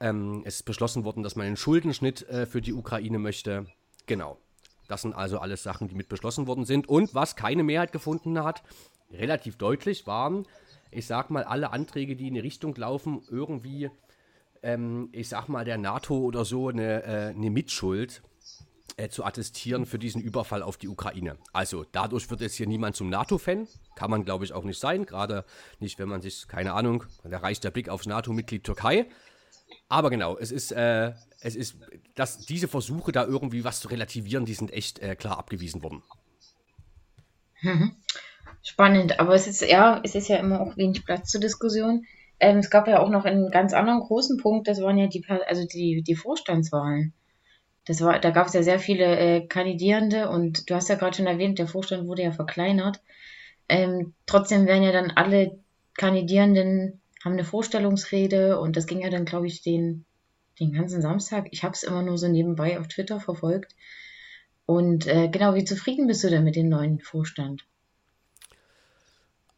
Ähm, 0.00 0.42
es 0.44 0.56
ist 0.56 0.62
beschlossen 0.64 1.04
worden, 1.04 1.22
dass 1.22 1.36
man 1.36 1.46
einen 1.46 1.56
Schuldenschnitt 1.56 2.22
äh, 2.28 2.46
für 2.46 2.60
die 2.60 2.72
Ukraine 2.72 3.18
möchte. 3.18 3.66
Genau. 4.06 4.38
Das 4.86 5.02
sind 5.02 5.14
also 5.14 5.38
alles 5.38 5.62
Sachen, 5.62 5.88
die 5.88 5.94
mit 5.94 6.08
beschlossen 6.08 6.46
worden 6.46 6.64
sind. 6.64 6.88
Und 6.88 7.14
was 7.14 7.36
keine 7.36 7.62
Mehrheit 7.62 7.90
gefunden 7.90 8.42
hat, 8.42 8.62
relativ 9.10 9.56
deutlich 9.56 10.06
waren, 10.06 10.46
ich 10.90 11.06
sag 11.06 11.30
mal, 11.30 11.44
alle 11.44 11.72
Anträge, 11.72 12.16
die 12.16 12.28
in 12.28 12.34
die 12.34 12.40
Richtung 12.40 12.74
laufen, 12.76 13.22
irgendwie 13.28 13.90
ähm, 14.64 15.10
ich 15.12 15.28
sag 15.28 15.48
mal, 15.48 15.64
der 15.64 15.78
NATO 15.78 16.16
oder 16.16 16.44
so 16.44 16.68
eine, 16.68 17.04
äh, 17.04 17.28
eine 17.28 17.50
Mitschuld 17.50 18.22
äh, 18.96 19.08
zu 19.08 19.24
attestieren 19.24 19.86
für 19.86 19.98
diesen 19.98 20.22
Überfall 20.22 20.62
auf 20.62 20.78
die 20.78 20.88
Ukraine. 20.88 21.36
Also 21.52 21.84
dadurch 21.92 22.30
wird 22.30 22.40
jetzt 22.40 22.54
hier 22.54 22.66
niemand 22.66 22.96
zum 22.96 23.10
NATO-Fan. 23.10 23.68
Kann 23.94 24.10
man, 24.10 24.24
glaube 24.24 24.44
ich, 24.44 24.52
auch 24.52 24.64
nicht 24.64 24.80
sein. 24.80 25.04
Gerade 25.04 25.44
nicht, 25.80 25.98
wenn 25.98 26.08
man 26.08 26.22
sich, 26.22 26.48
keine 26.48 26.72
Ahnung, 26.72 27.04
da 27.22 27.38
reicht 27.38 27.62
der 27.62 27.70
Blick 27.70 27.88
aufs 27.88 28.06
NATO-Mitglied 28.06 28.64
Türkei. 28.64 29.06
Aber 29.88 30.10
genau, 30.10 30.36
es 30.38 30.50
ist, 30.50 30.72
äh, 30.72 31.12
es 31.40 31.56
ist, 31.56 31.76
dass 32.14 32.38
diese 32.38 32.68
Versuche, 32.68 33.12
da 33.12 33.24
irgendwie 33.24 33.64
was 33.64 33.80
zu 33.80 33.88
relativieren, 33.88 34.46
die 34.46 34.54
sind 34.54 34.72
echt 34.72 34.98
äh, 35.00 35.14
klar 35.14 35.38
abgewiesen 35.38 35.82
worden. 35.82 36.02
Mhm. 37.60 37.96
Spannend, 38.62 39.20
aber 39.20 39.34
es 39.34 39.46
ist 39.46 39.60
ja, 39.60 40.00
es 40.02 40.14
ist 40.14 40.28
ja 40.28 40.36
immer 40.36 40.60
auch 40.60 40.76
wenig 40.76 41.04
Platz 41.04 41.30
zur 41.30 41.40
Diskussion. 41.40 42.06
Ähm, 42.44 42.58
es 42.58 42.68
gab 42.68 42.86
ja 42.88 43.00
auch 43.00 43.08
noch 43.08 43.24
einen 43.24 43.50
ganz 43.50 43.72
anderen 43.72 44.00
großen 44.00 44.36
Punkt, 44.36 44.68
das 44.68 44.82
waren 44.82 44.98
ja 44.98 45.06
die, 45.06 45.24
also 45.46 45.66
die, 45.66 46.02
die 46.02 46.14
Vorstandswahlen. 46.14 47.14
Das 47.86 48.02
war, 48.02 48.18
da 48.18 48.30
gab 48.30 48.48
es 48.48 48.52
ja 48.52 48.62
sehr 48.62 48.78
viele 48.78 49.18
äh, 49.18 49.46
Kandidierende 49.46 50.28
und 50.28 50.68
du 50.68 50.74
hast 50.74 50.90
ja 50.90 50.96
gerade 50.96 51.16
schon 51.16 51.26
erwähnt, 51.26 51.58
der 51.58 51.66
Vorstand 51.66 52.06
wurde 52.06 52.22
ja 52.22 52.32
verkleinert. 52.32 53.00
Ähm, 53.70 54.12
trotzdem 54.26 54.66
werden 54.66 54.82
ja 54.82 54.92
dann 54.92 55.10
alle 55.10 55.58
Kandidierenden 55.96 57.00
haben 57.24 57.32
eine 57.32 57.44
Vorstellungsrede 57.44 58.60
und 58.60 58.76
das 58.76 58.86
ging 58.86 59.00
ja 59.00 59.08
dann, 59.08 59.24
glaube 59.24 59.46
ich, 59.46 59.62
den, 59.62 60.04
den 60.60 60.72
ganzen 60.72 61.00
Samstag. 61.00 61.46
Ich 61.50 61.64
habe 61.64 61.72
es 61.72 61.82
immer 61.82 62.02
nur 62.02 62.18
so 62.18 62.28
nebenbei 62.28 62.78
auf 62.78 62.88
Twitter 62.88 63.20
verfolgt. 63.20 63.74
Und 64.66 65.06
äh, 65.06 65.28
genau, 65.28 65.54
wie 65.54 65.64
zufrieden 65.64 66.06
bist 66.06 66.22
du 66.24 66.28
denn 66.28 66.44
mit 66.44 66.56
dem 66.56 66.68
neuen 66.68 67.00
Vorstand? 67.00 67.64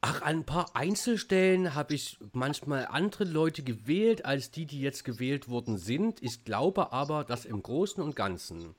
Ach, 0.09 0.23
an 0.23 0.37
ein 0.37 0.45
paar 0.45 0.77
Einzelstellen 0.77 1.75
habe 1.75 1.95
ich 1.95 2.17
manchmal 2.33 2.87
andere 2.87 3.25
Leute 3.25 3.65
gewählt, 3.65 4.25
als 4.25 4.53
die, 4.53 4.65
die 4.65 4.81
jetzt 4.81 5.03
gewählt 5.03 5.49
worden 5.49 5.79
sind. 5.79 6.23
Ich 6.23 6.45
glaube 6.45 6.93
aber, 6.93 7.25
dass 7.25 7.45
im 7.45 7.61
Großen 7.61 8.01
und 8.01 8.15
Ganzen 8.15 8.77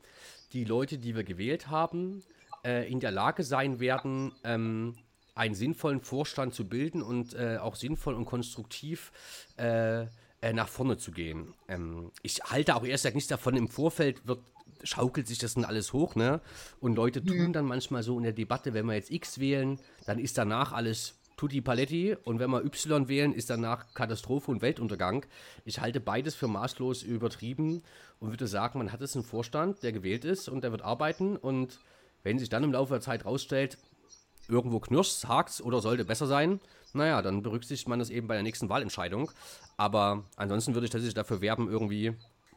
die 0.53 0.63
Leute, 0.63 0.97
die 0.97 1.17
wir 1.17 1.25
gewählt 1.25 1.67
haben, 1.67 2.23
äh, 2.63 2.89
in 2.89 3.01
der 3.01 3.11
Lage 3.11 3.43
sein 3.43 3.81
werden, 3.81 4.31
ähm, 4.45 4.95
einen 5.35 5.53
sinnvollen 5.53 5.99
Vorstand 5.99 6.53
zu 6.53 6.65
bilden 6.69 7.01
und 7.01 7.33
äh, 7.33 7.57
auch 7.57 7.75
sinnvoll 7.75 8.13
und 8.13 8.23
konstruktiv 8.23 9.11
äh, 9.57 10.03
äh 10.39 10.53
nach 10.53 10.69
vorne 10.69 10.95
zu 10.95 11.11
gehen. 11.11 11.53
Ähm, 11.67 12.11
ich 12.23 12.41
halte 12.45 12.73
auch 12.77 12.85
erst 12.85 13.03
nichts 13.03 13.27
davon, 13.27 13.57
im 13.57 13.67
Vorfeld 13.67 14.25
wird 14.25 14.39
schaukelt 14.83 15.27
sich 15.27 15.39
das 15.39 15.55
dann 15.55 15.65
alles 15.65 15.93
hoch, 15.93 16.15
ne? 16.15 16.41
Und 16.79 16.95
Leute 16.95 17.23
tun 17.23 17.53
dann 17.53 17.65
manchmal 17.65 18.03
so 18.03 18.17
in 18.17 18.23
der 18.23 18.33
Debatte, 18.33 18.73
wenn 18.73 18.85
wir 18.85 18.93
jetzt 18.93 19.11
X 19.11 19.39
wählen, 19.39 19.79
dann 20.05 20.19
ist 20.19 20.37
danach 20.37 20.71
alles 20.71 21.16
Tutti 21.37 21.61
Paletti 21.61 22.17
und 22.23 22.39
wenn 22.39 22.49
wir 22.49 22.65
Y 22.65 23.07
wählen, 23.07 23.31
ist 23.31 23.51
danach 23.51 23.93
Katastrophe 23.93 24.49
und 24.49 24.63
Weltuntergang. 24.63 25.25
Ich 25.65 25.79
halte 25.79 25.99
beides 25.99 26.33
für 26.33 26.47
maßlos 26.47 27.03
übertrieben 27.03 27.83
und 28.19 28.31
würde 28.31 28.47
sagen, 28.47 28.79
man 28.79 28.91
hat 28.91 29.01
es 29.01 29.15
einen 29.15 29.23
Vorstand, 29.23 29.83
der 29.83 29.91
gewählt 29.91 30.25
ist 30.25 30.49
und 30.49 30.63
der 30.63 30.71
wird 30.71 30.81
arbeiten 30.81 31.37
und 31.37 31.79
wenn 32.23 32.39
sich 32.39 32.49
dann 32.49 32.63
im 32.63 32.73
Laufe 32.73 32.95
der 32.95 33.01
Zeit 33.01 33.23
rausstellt, 33.23 33.77
irgendwo 34.49 34.79
knirscht, 34.79 35.25
hakt 35.25 35.61
oder 35.61 35.79
sollte 35.79 36.05
besser 36.05 36.25
sein, 36.25 36.59
naja, 36.93 37.21
dann 37.21 37.43
berücksichtigt 37.43 37.87
man 37.87 37.99
das 37.99 38.09
eben 38.09 38.27
bei 38.27 38.33
der 38.33 38.43
nächsten 38.43 38.69
Wahlentscheidung. 38.69 39.31
Aber 39.77 40.23
ansonsten 40.37 40.73
würde 40.73 40.85
ich 40.85 40.91
tatsächlich 40.91 41.13
dafür 41.13 41.41
werben, 41.41 41.69
irgendwie 41.69 42.13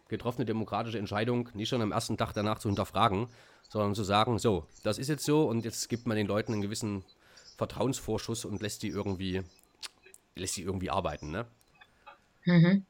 getroffene 0.09 0.47
demokratische 0.47 0.99
Entscheidung 0.99 1.51
nicht 1.53 1.69
schon 1.69 1.83
am 1.83 1.93
ersten 1.93 2.17
Tag 2.17 2.33
danach 2.33 2.59
zu 2.59 2.69
hinterfragen, 2.69 3.29
sondern 3.69 3.95
zu 3.95 4.05
sagen, 4.05 4.39
so, 4.39 4.65
das 4.83 4.99
ist 4.99 5.09
jetzt 5.09 5.25
so 5.25 5.47
und 5.47 5.65
jetzt 5.65 5.89
gibt 5.89 6.07
man 6.07 6.17
den 6.17 6.27
Leuten 6.27 6.53
einen 6.53 6.63
gewissen 6.63 7.05
Vertrauensvorschuss 7.61 8.47
und 8.47 8.63
lässt 8.63 8.83
die 8.83 8.89
irgendwie, 8.89 9.43
lässt 10.35 10.57
die 10.57 10.63
irgendwie 10.63 10.89
arbeiten, 10.89 11.31
ne? 11.31 11.45
Mhm. 12.47 12.87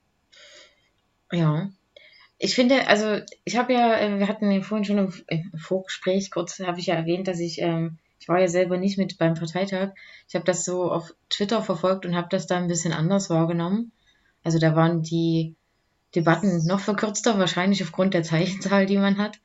Ja. 1.33 1.71
Ich 2.39 2.55
finde, 2.55 2.87
also 2.87 3.21
ich 3.45 3.57
habe 3.57 3.73
ja, 3.73 3.99
äh, 3.99 4.19
wir 4.21 4.29
hatten 4.29 4.63
vorhin 4.63 4.85
schon 4.85 5.13
im 5.27 5.59
Vorgespräch 5.59 6.31
kurz, 6.31 6.61
habe 6.61 6.79
ich 6.79 6.87
ja 6.87 6.95
erwähnt, 6.95 7.27
dass 7.27 7.41
ich, 7.41 7.61
ähm, 7.61 7.99
ich 8.21 8.29
war 8.29 8.39
ja 8.39 8.47
selber 8.47 8.77
nicht 8.77 8.97
mit 8.97 9.19
beim 9.19 9.35
Parteitag. 9.35 9.91
Ich 10.29 10.37
habe 10.37 10.45
das 10.45 10.65
so 10.65 10.91
auf 10.93 11.15
Twitter 11.29 11.63
verfolgt 11.63 12.07
und 12.07 12.15
habe 12.15 12.29
das 12.31 12.47
da 12.47 12.57
ein 12.57 12.69
bisschen 12.69 12.93
anders 12.93 13.29
wahrgenommen. 13.29 13.91
Also 14.45 14.61
da 14.61 14.77
waren 14.77 15.03
die 15.03 15.57
Debatten 16.15 16.65
noch 16.65 16.81
verkürzter, 16.81 17.41
wahrscheinlich 17.41 17.83
aufgrund 17.83 18.15
der 18.15 18.23
Zeichenzahl, 18.23 18.87
die 18.87 18.99
man 18.99 19.19
hat. 19.19 19.41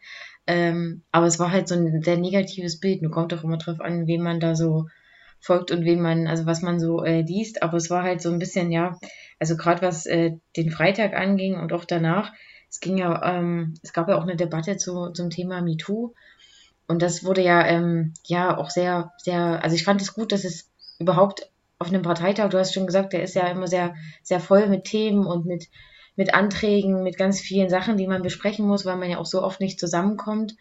Ähm, 0.46 1.02
aber 1.12 1.26
es 1.26 1.40
war 1.40 1.52
halt 1.52 1.68
so 1.68 1.74
ein 1.74 2.04
sehr 2.04 2.18
negatives 2.18 2.80
Bild. 2.80 3.02
Nun 3.02 3.12
kommt 3.12 3.34
auch 3.34 3.44
immer 3.44 3.58
drauf 3.58 3.82
an, 3.82 4.06
wen 4.06 4.22
man 4.22 4.40
da 4.40 4.56
so 4.56 4.88
folgt 5.40 5.72
und 5.72 5.86
wen 5.86 6.02
man, 6.02 6.28
also 6.28 6.46
was 6.46 6.62
man 6.62 6.80
so 6.80 7.04
äh, 7.04 7.22
liest. 7.22 7.64
Aber 7.64 7.78
es 7.78 7.90
war 7.90 8.04
halt 8.04 8.22
so 8.22 8.32
ein 8.32 8.40
bisschen, 8.40 8.72
ja, 8.72 8.98
also 9.40 9.58
gerade 9.58 9.82
was 9.82 10.06
äh, 10.06 10.34
den 10.56 10.72
Freitag 10.72 11.14
anging 11.14 11.60
und 11.60 11.74
auch 11.74 11.86
danach, 11.86 12.34
es 12.70 12.80
ging 12.80 12.98
ja, 12.98 13.38
ähm, 13.38 13.76
es 13.84 13.94
gab 13.94 14.10
ja 14.10 14.18
auch 14.18 14.24
eine 14.24 14.36
Debatte 14.36 14.78
zu, 14.78 15.12
zum 15.12 15.30
Thema 15.30 15.62
MeToo. 15.62 16.14
Und 16.88 17.02
das 17.02 17.24
wurde 17.24 17.42
ja, 17.42 17.66
ähm, 17.66 18.14
ja 18.26 18.58
auch 18.58 18.70
sehr, 18.70 19.12
sehr, 19.18 19.64
also 19.64 19.76
ich 19.76 19.84
fand 19.84 20.02
es 20.02 20.14
gut, 20.14 20.32
dass 20.32 20.44
es 20.44 20.70
überhaupt 21.00 21.50
auf 21.80 21.88
einem 21.88 22.02
Parteitag, 22.02 22.50
du 22.50 22.60
hast 22.60 22.74
schon 22.74 22.86
gesagt, 22.86 23.14
der 23.14 23.24
ist 23.24 23.36
ja 23.36 23.48
immer 23.48 23.68
sehr, 23.68 23.96
sehr 24.24 24.40
voll 24.40 24.68
mit 24.68 24.86
Themen 24.86 25.26
und 25.26 25.46
mit, 25.46 25.68
mit 26.16 26.34
Anträgen, 26.34 27.04
mit 27.04 27.18
ganz 27.18 27.40
vielen 27.40 27.70
Sachen, 27.70 27.98
die 27.98 28.08
man 28.08 28.22
besprechen 28.22 28.68
muss, 28.68 28.86
weil 28.86 28.98
man 28.98 29.10
ja 29.10 29.18
auch 29.18 29.26
so 29.26 29.42
oft 29.42 29.60
nicht 29.60 29.80
zusammenkommt. 29.80 30.56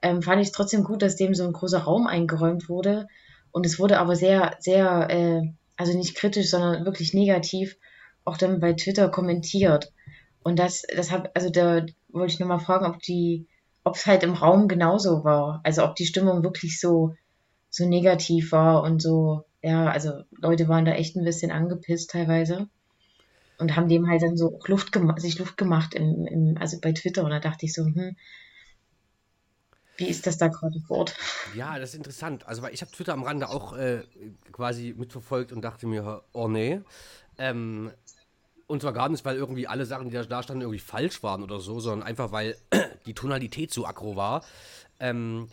Ähm, 0.00 0.22
fand 0.22 0.40
ich 0.40 0.48
es 0.48 0.52
trotzdem 0.52 0.84
gut, 0.84 1.02
dass 1.02 1.16
dem 1.16 1.34
so 1.34 1.44
ein 1.44 1.52
großer 1.52 1.80
Raum 1.80 2.06
eingeräumt 2.06 2.68
wurde, 2.68 3.08
und 3.54 3.64
es 3.64 3.78
wurde 3.78 4.00
aber 4.00 4.16
sehr, 4.16 4.56
sehr, 4.58 5.08
äh, 5.10 5.42
also 5.76 5.96
nicht 5.96 6.16
kritisch, 6.16 6.50
sondern 6.50 6.84
wirklich 6.84 7.14
negativ 7.14 7.76
auch 8.24 8.36
dann 8.36 8.58
bei 8.58 8.72
Twitter 8.72 9.08
kommentiert. 9.08 9.92
Und 10.42 10.58
das, 10.58 10.82
das 10.94 11.12
hab, 11.12 11.30
also 11.36 11.50
da 11.50 11.86
wollte 12.08 12.32
ich 12.32 12.40
nochmal 12.40 12.58
fragen, 12.58 12.84
ob 12.84 12.98
die, 13.00 13.46
ob 13.84 13.94
es 13.94 14.06
halt 14.06 14.24
im 14.24 14.32
Raum 14.32 14.66
genauso 14.66 15.22
war. 15.22 15.60
Also 15.62 15.84
ob 15.84 15.94
die 15.94 16.04
Stimmung 16.04 16.42
wirklich 16.42 16.80
so, 16.80 17.14
so 17.70 17.88
negativ 17.88 18.50
war 18.50 18.82
und 18.82 19.00
so, 19.00 19.44
ja, 19.62 19.88
also 19.88 20.24
Leute 20.32 20.66
waren 20.66 20.84
da 20.84 20.92
echt 20.92 21.14
ein 21.14 21.24
bisschen 21.24 21.52
angepisst 21.52 22.10
teilweise 22.10 22.66
und 23.58 23.76
haben 23.76 23.88
dem 23.88 24.08
halt 24.08 24.22
dann 24.22 24.36
so 24.36 24.58
Luft 24.66 24.98
sich 25.18 25.38
Luft 25.38 25.56
gemacht 25.56 25.94
im, 25.94 26.26
im, 26.26 26.58
also 26.58 26.80
bei 26.80 26.90
Twitter. 26.90 27.22
Und 27.22 27.30
da 27.30 27.38
dachte 27.38 27.66
ich 27.66 27.72
so, 27.72 27.84
hm, 27.84 28.16
wie 29.96 30.08
ist 30.08 30.26
das 30.26 30.38
da 30.38 30.48
gerade 30.48 30.80
fort? 30.80 31.14
Ja, 31.54 31.78
das 31.78 31.90
ist 31.90 31.96
interessant. 31.96 32.46
Also, 32.46 32.66
ich 32.68 32.80
habe 32.80 32.90
Twitter 32.90 33.12
am 33.12 33.22
Rande 33.22 33.48
auch 33.48 33.76
äh, 33.76 34.02
quasi 34.52 34.94
mitverfolgt 34.96 35.52
und 35.52 35.62
dachte 35.62 35.86
mir, 35.86 36.22
oh 36.32 36.48
nee. 36.48 36.80
Ähm, 37.38 37.90
und 38.66 38.80
zwar 38.80 38.92
gar 38.92 39.08
nicht, 39.08 39.24
weil 39.24 39.36
irgendwie 39.36 39.66
alle 39.66 39.86
Sachen, 39.86 40.08
die 40.08 40.14
da 40.14 40.42
standen, 40.42 40.62
irgendwie 40.62 40.78
falsch 40.78 41.22
waren 41.22 41.42
oder 41.42 41.60
so, 41.60 41.80
sondern 41.80 42.06
einfach, 42.06 42.32
weil 42.32 42.56
die 43.06 43.14
Tonalität 43.14 43.72
so 43.72 43.86
aggro 43.86 44.16
war. 44.16 44.44
Ähm, 45.00 45.48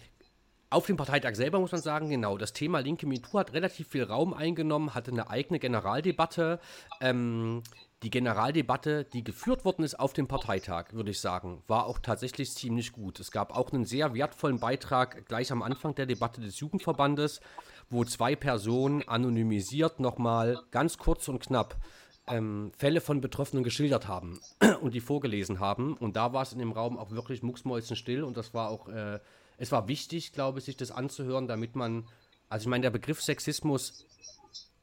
auf 0.72 0.86
dem 0.86 0.96
Parteitag 0.96 1.36
selber 1.36 1.60
muss 1.60 1.74
man 1.74 1.82
sagen, 1.82 2.10
genau, 2.10 2.38
das 2.38 2.54
Thema 2.54 2.80
linke 2.80 3.06
MeToo 3.06 3.38
hat 3.38 3.54
relativ 3.54 3.90
viel 3.90 4.04
Raum 4.04 4.34
eingenommen, 4.34 4.96
hatte 4.96 5.12
eine 5.12 5.30
eigene 5.30 5.60
Generaldebatte. 5.60 6.60
Ähm, 7.02 7.62
die 8.04 8.10
Generaldebatte, 8.10 9.04
die 9.04 9.24
geführt 9.24 9.66
worden 9.66 9.84
ist 9.84 10.00
auf 10.00 10.14
dem 10.14 10.28
Parteitag, 10.28 10.94
würde 10.94 11.12
ich 11.12 11.20
sagen, 11.20 11.62
war 11.68 11.86
auch 11.86 12.00
tatsächlich 12.00 12.56
ziemlich 12.56 12.94
gut. 12.94 13.20
Es 13.20 13.32
gab 13.32 13.56
auch 13.56 13.72
einen 13.74 13.86
sehr 13.86 14.14
wertvollen 14.14 14.60
Beitrag 14.60 15.26
gleich 15.28 15.52
am 15.52 15.62
Anfang 15.62 15.94
der 15.94 16.06
Debatte 16.06 16.40
des 16.40 16.60
Jugendverbandes, 16.62 17.42
wo 17.90 18.06
zwei 18.06 18.38
Personen 18.38 19.06
anonymisiert 19.08 20.00
nochmal 20.00 20.58
ganz 20.72 20.98
kurz 20.98 21.28
und 21.28 21.42
knapp 21.42 21.76
ähm, 22.28 22.72
Fälle 22.78 23.02
von 23.02 23.20
Betroffenen 23.20 23.66
geschildert 23.66 24.08
haben 24.08 24.40
und 24.82 24.94
die 24.94 25.02
vorgelesen 25.02 25.60
haben. 25.60 25.96
Und 25.98 26.16
da 26.16 26.32
war 26.32 26.44
es 26.44 26.54
in 26.54 26.60
dem 26.60 26.72
Raum 26.72 26.98
auch 26.98 27.12
wirklich 27.12 27.44
mucksmäuschenstill 27.44 28.24
und 28.24 28.38
das 28.38 28.54
war 28.54 28.70
auch, 28.70 28.88
äh, 28.88 29.20
es 29.58 29.72
war 29.72 29.88
wichtig, 29.88 30.34
glaube 30.34 30.60
ich, 30.60 30.66
sich 30.66 30.78
das 30.78 30.92
anzuhören, 30.92 31.48
damit 31.48 31.76
man, 31.76 32.08
also 32.50 32.64
ich 32.64 32.70
meine, 32.70 32.84
der 32.84 32.90
Begriff 32.90 33.22
Sexismus 33.22 34.06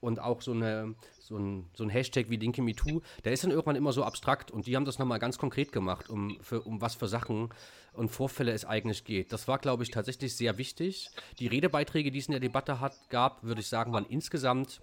und 0.01 0.21
auch 0.21 0.43
so, 0.43 0.53
eine, 0.53 0.95
so, 1.21 1.37
ein, 1.37 1.69
so 1.75 1.85
ein 1.85 1.91
Hashtag 1.91 2.31
wie 2.31 2.37
Linke 2.37 2.63
MeToo, 2.63 3.03
der 3.25 3.33
ist 3.33 3.45
dann 3.45 3.51
irgendwann 3.51 3.77
immer 3.77 3.93
so 3.93 4.05
abstrakt 4.05 4.51
und 4.51 4.67
die 4.67 4.77
haben 4.77 4.85
das 4.85 4.99
nochmal 4.99 5.19
ganz 5.19 5.39
konkret 5.39 5.73
gemacht, 5.73 6.09
um, 6.09 6.39
für, 6.41 6.63
um 6.63 6.81
was 6.81 6.95
für 6.95 7.09
Sachen 7.09 7.51
und 7.93 8.11
Vorfälle 8.11 8.53
es 8.53 8.65
eigentlich 8.65 9.05
geht. 9.05 9.33
Das 9.33 9.49
war, 9.49 9.59
glaube 9.59 9.83
ich, 9.83 9.91
tatsächlich 9.91 10.37
sehr 10.37 10.59
wichtig. 10.59 11.11
Die 11.39 11.49
Redebeiträge, 11.49 12.11
die 12.11 12.19
es 12.19 12.27
in 12.27 12.33
der 12.33 12.41
Debatte 12.41 12.81
hat, 12.81 12.95
gab, 13.11 13.43
würde 13.43 13.61
ich 13.61 13.69
sagen, 13.69 13.93
waren 13.93 14.07
insgesamt 14.07 14.81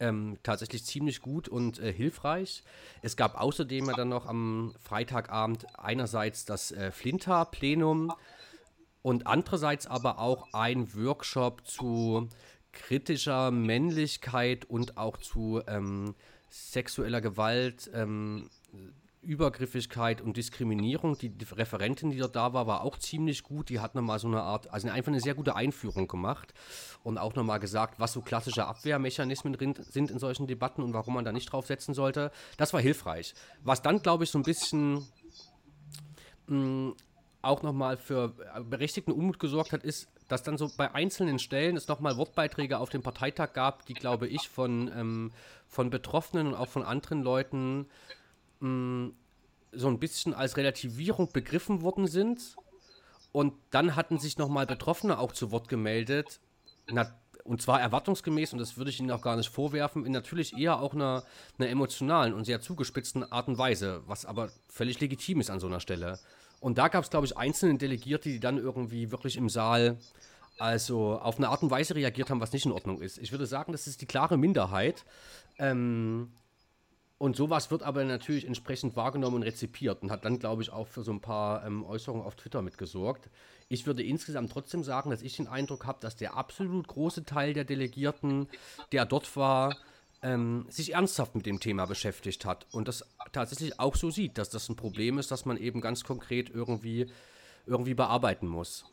ähm, 0.00 0.38
tatsächlich 0.42 0.84
ziemlich 0.84 1.22
gut 1.22 1.48
und 1.48 1.78
äh, 1.78 1.92
hilfreich. 1.92 2.62
Es 3.02 3.16
gab 3.16 3.40
außerdem 3.40 3.86
ja 3.86 3.94
dann 3.94 4.08
noch 4.08 4.26
am 4.26 4.74
Freitagabend 4.82 5.66
einerseits 5.78 6.44
das 6.44 6.72
äh, 6.72 6.90
Flinta-Plenum 6.90 8.12
und 9.06 9.28
andererseits 9.28 9.86
aber 9.86 10.18
auch 10.18 10.52
ein 10.52 10.92
Workshop 10.96 11.64
zu 11.64 12.28
kritischer 12.72 13.52
Männlichkeit 13.52 14.64
und 14.64 14.98
auch 14.98 15.16
zu 15.18 15.62
ähm, 15.68 16.16
sexueller 16.50 17.20
Gewalt, 17.20 17.88
ähm, 17.94 18.50
Übergriffigkeit 19.22 20.20
und 20.20 20.36
Diskriminierung. 20.36 21.16
Die, 21.18 21.32
Referentin, 21.52 22.10
die 22.10 22.18
da 22.18 22.52
war, 22.52 22.66
war 22.66 22.80
auch 22.80 22.98
ziemlich 22.98 23.44
gut. 23.44 23.68
Die 23.68 23.78
hat 23.78 23.94
nochmal 23.94 24.18
so 24.18 24.26
eine 24.26 24.42
Art, 24.42 24.72
also 24.72 24.88
einfach 24.88 25.12
eine 25.12 25.20
sehr 25.20 25.34
gute 25.34 25.54
Einführung 25.54 26.08
gemacht 26.08 26.52
und 27.04 27.16
auch 27.16 27.36
nochmal 27.36 27.60
gesagt, 27.60 28.00
was 28.00 28.12
so 28.12 28.22
klassische 28.22 28.66
Abwehrmechanismen 28.66 29.56
sind 29.88 30.10
in 30.10 30.18
solchen 30.18 30.48
Debatten 30.48 30.82
und 30.82 30.94
warum 30.94 31.14
man 31.14 31.24
da 31.24 31.30
nicht 31.30 31.52
drauf 31.52 31.68
setzen 31.68 31.94
sollte. 31.94 32.32
Das 32.56 32.72
war 32.72 32.80
hilfreich. 32.80 33.34
Was 33.62 33.82
dann, 33.82 34.02
glaube 34.02 34.24
ich, 34.24 34.30
so 34.30 34.38
ein 34.40 34.42
bisschen 34.42 35.06
mm, 36.48 36.90
auch 37.42 37.62
nochmal 37.62 37.96
für 37.96 38.34
berechtigten 38.68 39.12
Unmut 39.12 39.38
gesorgt 39.38 39.72
hat, 39.72 39.84
ist, 39.84 40.08
dass 40.28 40.42
dann 40.42 40.58
so 40.58 40.70
bei 40.76 40.92
einzelnen 40.94 41.38
Stellen 41.38 41.76
es 41.76 41.88
nochmal 41.88 42.16
Wortbeiträge 42.16 42.78
auf 42.78 42.90
dem 42.90 43.02
Parteitag 43.02 43.52
gab, 43.52 43.86
die, 43.86 43.94
glaube 43.94 44.26
ich, 44.26 44.48
von, 44.48 44.90
ähm, 44.94 45.32
von 45.68 45.90
Betroffenen 45.90 46.48
und 46.48 46.54
auch 46.54 46.68
von 46.68 46.82
anderen 46.82 47.22
Leuten 47.22 47.86
mh, 48.60 48.68
mm, 48.68 49.14
so 49.72 49.88
ein 49.88 49.98
bisschen 49.98 50.34
als 50.34 50.56
Relativierung 50.56 51.30
begriffen 51.32 51.82
worden 51.82 52.06
sind. 52.06 52.56
Und 53.32 53.52
dann 53.70 53.94
hatten 53.94 54.18
sich 54.18 54.38
nochmal 54.38 54.66
Betroffene 54.66 55.18
auch 55.18 55.32
zu 55.32 55.50
Wort 55.50 55.68
gemeldet. 55.68 56.40
Na, 56.88 57.12
und 57.44 57.62
zwar 57.62 57.80
erwartungsgemäß, 57.80 58.52
und 58.52 58.58
das 58.58 58.76
würde 58.76 58.90
ich 58.90 58.98
Ihnen 58.98 59.10
auch 59.10 59.22
gar 59.22 59.36
nicht 59.36 59.50
vorwerfen, 59.50 60.04
in 60.04 60.12
natürlich 60.12 60.56
eher 60.56 60.80
auch 60.80 60.94
einer, 60.94 61.22
einer 61.58 61.68
emotionalen 61.68 62.34
und 62.34 62.44
sehr 62.44 62.60
zugespitzten 62.60 63.30
Art 63.30 63.48
und 63.48 63.58
Weise, 63.58 64.02
was 64.06 64.26
aber 64.26 64.50
völlig 64.68 65.00
legitim 65.00 65.40
ist 65.40 65.50
an 65.50 65.60
so 65.60 65.66
einer 65.66 65.80
Stelle. 65.80 66.18
Und 66.60 66.78
da 66.78 66.88
gab 66.88 67.04
es, 67.04 67.10
glaube 67.10 67.26
ich, 67.26 67.36
einzelne 67.36 67.78
Delegierte, 67.78 68.28
die 68.28 68.40
dann 68.40 68.58
irgendwie 68.58 69.10
wirklich 69.10 69.36
im 69.36 69.48
Saal 69.48 69.98
also 70.58 71.18
auf 71.18 71.36
eine 71.36 71.48
Art 71.48 71.62
und 71.62 71.70
Weise 71.70 71.94
reagiert 71.94 72.30
haben, 72.30 72.40
was 72.40 72.52
nicht 72.52 72.64
in 72.64 72.72
Ordnung 72.72 73.00
ist. 73.00 73.18
Ich 73.18 73.30
würde 73.30 73.46
sagen, 73.46 73.72
das 73.72 73.86
ist 73.86 74.00
die 74.00 74.06
klare 74.06 74.38
Minderheit. 74.38 75.04
Ähm, 75.58 76.32
und 77.18 77.36
sowas 77.36 77.70
wird 77.70 77.82
aber 77.82 78.04
natürlich 78.04 78.46
entsprechend 78.46 78.94
wahrgenommen 78.94 79.36
und 79.36 79.42
rezipiert 79.42 80.02
und 80.02 80.10
hat 80.10 80.24
dann, 80.24 80.38
glaube 80.38 80.62
ich, 80.62 80.70
auch 80.70 80.86
für 80.86 81.02
so 81.02 81.12
ein 81.12 81.20
paar 81.20 81.64
ähm, 81.64 81.84
Äußerungen 81.84 82.24
auf 82.24 82.36
Twitter 82.36 82.60
mitgesorgt. 82.60 83.30
Ich 83.68 83.86
würde 83.86 84.02
insgesamt 84.02 84.52
trotzdem 84.52 84.84
sagen, 84.84 85.10
dass 85.10 85.22
ich 85.22 85.36
den 85.36 85.46
Eindruck 85.46 85.86
habe, 85.86 85.98
dass 86.00 86.16
der 86.16 86.36
absolut 86.36 86.86
große 86.88 87.24
Teil 87.24 87.54
der 87.54 87.64
Delegierten, 87.64 88.48
der 88.92 89.06
dort 89.06 89.34
war, 89.34 89.76
ähm, 90.26 90.66
sich 90.68 90.94
ernsthaft 90.94 91.36
mit 91.36 91.46
dem 91.46 91.60
Thema 91.60 91.86
beschäftigt 91.86 92.44
hat 92.44 92.66
und 92.72 92.88
das 92.88 93.04
tatsächlich 93.32 93.78
auch 93.78 93.94
so 93.94 94.10
sieht, 94.10 94.38
dass 94.38 94.50
das 94.50 94.68
ein 94.68 94.74
Problem 94.74 95.18
ist, 95.18 95.30
das 95.30 95.44
man 95.44 95.56
eben 95.56 95.80
ganz 95.80 96.02
konkret 96.02 96.50
irgendwie, 96.50 97.06
irgendwie 97.64 97.94
bearbeiten 97.94 98.48
muss. 98.48 98.84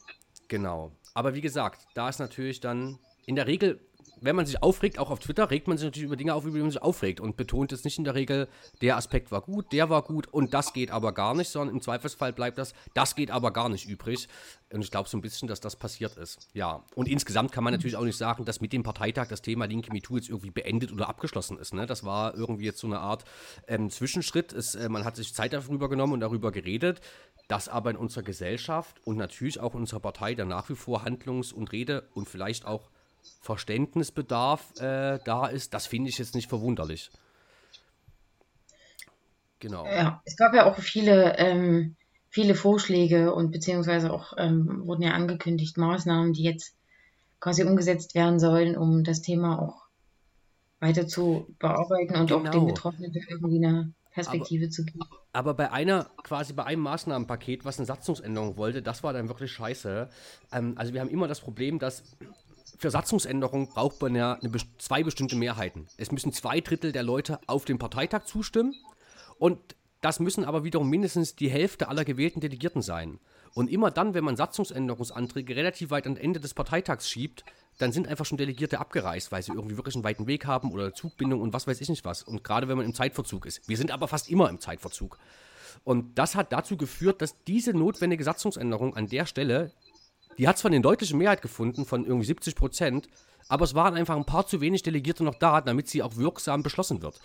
Genau. 0.47 0.91
Aber 1.15 1.33
wie 1.33 1.41
gesagt, 1.41 1.87
da 1.95 2.07
ist 2.07 2.19
natürlich 2.19 2.59
dann 2.59 2.99
in 3.25 3.35
der 3.35 3.47
Regel 3.47 3.79
wenn 4.23 4.35
man 4.35 4.45
sich 4.45 4.63
aufregt, 4.63 4.99
auch 4.99 5.11
auf 5.11 5.19
Twitter, 5.19 5.51
regt 5.51 5.67
man 5.67 5.77
sich 5.77 5.85
natürlich 5.85 6.05
über 6.05 6.15
Dinge 6.15 6.33
auf, 6.33 6.45
über 6.45 6.57
die 6.57 6.61
man 6.61 6.71
sich 6.71 6.81
aufregt 6.81 7.19
und 7.19 7.35
betont 7.35 7.71
jetzt 7.71 7.85
nicht 7.85 7.97
in 7.97 8.03
der 8.03 8.15
Regel, 8.15 8.47
der 8.81 8.97
Aspekt 8.97 9.31
war 9.31 9.41
gut, 9.41 9.71
der 9.71 9.89
war 9.89 10.01
gut 10.01 10.27
und 10.27 10.53
das 10.53 10.73
geht 10.73 10.91
aber 10.91 11.11
gar 11.11 11.35
nicht, 11.35 11.49
sondern 11.49 11.75
im 11.75 11.81
Zweifelsfall 11.81 12.31
bleibt 12.33 12.57
das, 12.57 12.73
das 12.93 13.15
geht 13.15 13.31
aber 13.31 13.51
gar 13.51 13.69
nicht 13.69 13.87
übrig. 13.87 14.27
Und 14.71 14.81
ich 14.81 14.89
glaube 14.89 15.07
so 15.07 15.17
ein 15.17 15.21
bisschen, 15.21 15.47
dass 15.47 15.59
das 15.59 15.75
passiert 15.75 16.17
ist. 16.17 16.49
Ja. 16.53 16.83
Und 16.95 17.07
insgesamt 17.07 17.51
kann 17.51 17.63
man 17.63 17.73
natürlich 17.73 17.95
auch 17.95 18.03
nicht 18.03 18.17
sagen, 18.17 18.43
dass 18.43 18.59
mit 18.59 18.73
dem 18.73 18.81
Parteitag 18.81 19.27
das 19.27 19.43
Thema 19.43 19.65
Linke 19.65 19.91
MeToo 19.91 20.15
jetzt 20.15 20.29
irgendwie 20.29 20.49
beendet 20.49 20.91
oder 20.91 21.09
abgeschlossen 21.09 21.59
ist. 21.59 21.75
Ne? 21.75 21.85
Das 21.85 22.03
war 22.03 22.33
irgendwie 22.33 22.65
jetzt 22.65 22.79
so 22.79 22.87
eine 22.87 22.99
Art 22.99 23.23
ähm, 23.67 23.91
Zwischenschritt. 23.91 24.51
Es, 24.51 24.73
äh, 24.73 24.89
man 24.89 25.05
hat 25.05 25.15
sich 25.15 25.33
Zeit 25.35 25.53
darüber 25.53 25.89
genommen 25.89 26.13
und 26.13 26.21
darüber 26.21 26.51
geredet 26.51 27.01
dass 27.47 27.67
aber 27.67 27.91
in 27.91 27.97
unserer 27.97 28.23
Gesellschaft 28.23 29.05
und 29.05 29.17
natürlich 29.17 29.59
auch 29.59 29.73
in 29.73 29.81
unserer 29.81 29.99
Partei 29.99 30.33
da 30.33 30.45
nach 30.45 30.69
wie 30.69 30.75
vor 30.75 31.03
Handlungs- 31.03 31.51
und 31.51 31.71
Rede 31.71 32.07
und 32.13 32.29
vielleicht 32.29 32.65
auch 32.65 32.89
Verständnisbedarf 33.41 34.79
äh, 34.79 35.19
da 35.25 35.47
ist, 35.47 35.73
das 35.73 35.87
finde 35.87 36.09
ich 36.09 36.17
jetzt 36.17 36.35
nicht 36.35 36.49
verwunderlich. 36.49 37.09
Genau. 39.59 39.85
Ja, 39.85 40.21
es 40.25 40.35
gab 40.35 40.53
ja 40.53 40.65
auch 40.65 40.77
viele, 40.77 41.37
ähm, 41.37 41.95
viele 42.29 42.53
Vorschläge 42.53 43.33
und 43.33 43.51
beziehungsweise 43.51 44.11
auch 44.11 44.33
ähm, 44.37 44.85
wurden 44.85 45.03
ja 45.03 45.11
angekündigt 45.11 45.77
Maßnahmen, 45.77 46.33
die 46.33 46.43
jetzt 46.43 46.75
quasi 47.39 47.63
umgesetzt 47.63 48.15
werden 48.15 48.39
sollen, 48.39 48.77
um 48.77 49.03
das 49.03 49.21
Thema 49.21 49.61
auch 49.61 49.83
weiter 50.79 51.07
zu 51.07 51.47
bearbeiten 51.59 52.15
und 52.15 52.27
genau. 52.27 52.39
auch 52.39 52.43
den 52.43 52.51
genau. 52.51 52.65
Betroffenen 52.65 53.13
irgendwie 53.13 53.65
eine 53.65 53.93
Perspektive 54.11 54.65
aber, 54.65 54.71
zu 54.71 54.83
geben. 54.83 54.99
Aber 55.31 55.53
bei 55.53 55.71
einer, 55.71 56.09
quasi 56.23 56.53
bei 56.53 56.65
einem 56.65 56.81
Maßnahmenpaket, 56.81 57.65
was 57.65 57.79
eine 57.79 57.85
Satzungsänderung 57.85 58.57
wollte, 58.57 58.81
das 58.81 59.03
war 59.03 59.13
dann 59.13 59.27
wirklich 59.27 59.51
scheiße. 59.51 60.09
Ähm, 60.51 60.73
also 60.77 60.93
wir 60.93 61.01
haben 61.01 61.09
immer 61.09 61.27
das 61.27 61.41
Problem, 61.41 61.79
dass 61.79 62.03
für 62.77 62.91
Satzungsänderungen 62.91 63.69
braucht 63.69 64.01
man 64.01 64.15
ja 64.15 64.33
eine, 64.33 64.51
zwei 64.77 65.03
bestimmte 65.03 65.35
Mehrheiten. 65.35 65.87
Es 65.97 66.11
müssen 66.11 66.33
zwei 66.33 66.61
Drittel 66.61 66.91
der 66.91 67.03
Leute 67.03 67.39
auf 67.47 67.65
dem 67.65 67.79
Parteitag 67.79 68.25
zustimmen 68.25 68.73
und 69.37 69.59
das 70.01 70.19
müssen 70.19 70.43
aber 70.43 70.65
wiederum 70.65 70.89
mindestens 70.89 71.35
die 71.35 71.49
Hälfte 71.49 71.87
aller 71.87 72.03
gewählten 72.03 72.41
Delegierten 72.41 72.81
sein. 72.81 73.19
Und 73.53 73.69
immer 73.69 73.89
dann, 73.89 74.13
wenn 74.13 74.25
man 74.25 74.35
Satzungsänderungsanträge 74.35 75.55
relativ 75.55 75.91
weit 75.91 76.07
am 76.07 76.17
Ende 76.17 76.41
des 76.41 76.53
Parteitags 76.53 77.09
schiebt, 77.09 77.45
dann 77.77 77.93
sind 77.93 78.09
einfach 78.09 78.25
schon 78.25 78.37
Delegierte 78.37 78.79
abgereist, 78.79 79.31
weil 79.31 79.41
sie 79.43 79.53
irgendwie 79.53 79.77
wirklich 79.77 79.95
einen 79.95 80.03
weiten 80.03 80.27
Weg 80.27 80.45
haben 80.45 80.73
oder 80.73 80.93
Zugbindung 80.93 81.39
und 81.39 81.53
was 81.53 81.67
weiß 81.67 81.79
ich 81.79 81.87
nicht 81.87 82.03
was. 82.03 82.21
Und 82.21 82.43
gerade 82.43 82.67
wenn 82.67 82.75
man 82.75 82.85
im 82.85 82.93
Zeitverzug 82.93 83.45
ist. 83.45 83.67
Wir 83.69 83.77
sind 83.77 83.91
aber 83.91 84.09
fast 84.09 84.29
immer 84.29 84.49
im 84.49 84.59
Zeitverzug. 84.59 85.17
Und 85.85 86.17
das 86.17 86.35
hat 86.35 86.51
dazu 86.51 86.75
geführt, 86.75 87.21
dass 87.21 87.41
diese 87.45 87.73
notwendige 87.73 88.23
Satzungsänderung 88.25 88.95
an 88.95 89.07
der 89.07 89.25
Stelle 89.25 89.71
die 90.37 90.47
hat 90.47 90.57
zwar 90.57 90.71
eine 90.71 90.81
deutliche 90.81 91.15
Mehrheit 91.15 91.41
gefunden 91.41 91.85
von 91.85 92.05
irgendwie 92.05 92.25
70 92.25 92.55
Prozent, 92.55 93.07
aber 93.47 93.65
es 93.65 93.75
waren 93.75 93.95
einfach 93.95 94.15
ein 94.15 94.25
paar 94.25 94.47
zu 94.47 94.61
wenig 94.61 94.83
Delegierte 94.83 95.23
noch 95.23 95.35
da, 95.35 95.61
damit 95.61 95.87
sie 95.89 96.01
auch 96.01 96.15
wirksam 96.15 96.63
beschlossen 96.63 97.01
wird. 97.01 97.19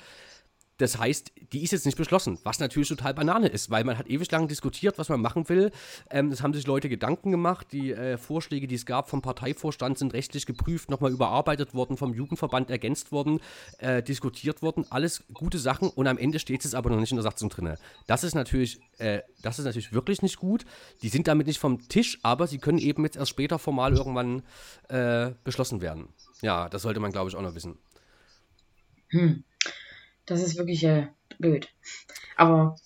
Das 0.79 0.97
heißt, 0.97 1.33
die 1.53 1.63
ist 1.63 1.73
jetzt 1.73 1.87
nicht 1.87 1.99
beschlossen, 1.99 2.39
was 2.45 2.61
natürlich 2.61 2.89
total 2.89 3.13
Banane 3.13 3.49
ist, 3.49 3.69
weil 3.71 3.85
man 3.85 3.99
hat 3.99 4.09
ewig 4.09 4.31
lang 4.31 4.47
diskutiert, 4.49 4.97
was 4.97 5.09
man 5.09 5.21
machen 5.21 5.49
will. 5.49 5.73
Ähm, 6.09 6.31
es 6.31 6.43
haben 6.43 6.55
sich 6.55 6.67
Leute 6.67 6.89
Gedanken 6.89 7.33
gemacht. 7.33 7.69
Die 7.73 7.93
äh, 7.93 8.17
Vorschläge, 8.17 8.69
die 8.69 8.77
es 8.77 8.87
gab 8.87 9.11
vom 9.11 9.21
Parteivorstand, 9.21 9.99
sind 9.99 10.15
rechtlich 10.15 10.47
geprüft, 10.47 10.89
nochmal 10.89 11.11
überarbeitet 11.11 11.75
worden, 11.75 11.97
vom 11.97 12.15
Jugendverband 12.15 12.71
ergänzt 12.71 13.11
worden, 13.11 13.41
äh, 13.79 14.03
diskutiert 14.03 14.63
worden. 14.63 14.87
Alles 14.91 15.25
gute 15.35 15.59
Sachen 15.59 15.91
und 15.91 16.07
am 16.07 16.17
Ende 16.17 16.39
steht 16.39 16.65
es 16.65 16.75
aber 16.75 16.91
noch 16.91 17.01
nicht 17.01 17.11
in 17.11 17.17
der 17.17 17.25
Satzung 17.25 17.49
drin. 17.49 17.75
Das 18.07 18.23
ist 18.23 18.35
natürlich, 18.35 18.81
äh, 18.99 19.23
das 19.43 19.59
ist 19.59 19.65
natürlich 19.65 19.93
wirklich 19.93 20.23
nicht 20.23 20.37
gut. 20.37 20.65
Die 21.03 21.09
sind 21.09 21.27
damit 21.27 21.49
nicht 21.49 21.59
vom 21.59 21.89
Tisch, 21.89 22.21
aber 22.23 22.47
sie 22.47 22.59
können 22.59 22.79
eben 22.79 23.03
jetzt 23.05 23.17
erst 23.17 23.31
später 23.31 23.59
formal 23.59 23.95
irgendwann 23.95 24.43
äh, 24.89 25.33
beschlossen 25.43 25.81
werden. 25.81 26.09
Ja, 26.41 26.69
das 26.69 26.83
sollte 26.83 27.01
man, 27.01 27.11
glaube 27.11 27.31
ich, 27.31 27.37
auch 27.37 27.43
noch 27.43 27.57
wissen. 27.57 27.79
Hm. 29.09 29.43
Das 30.29 30.43
ist 30.43 30.57
wirklich 30.57 30.85
äh, 30.85 31.09
blöd. 31.39 31.69
Aber 32.37 32.77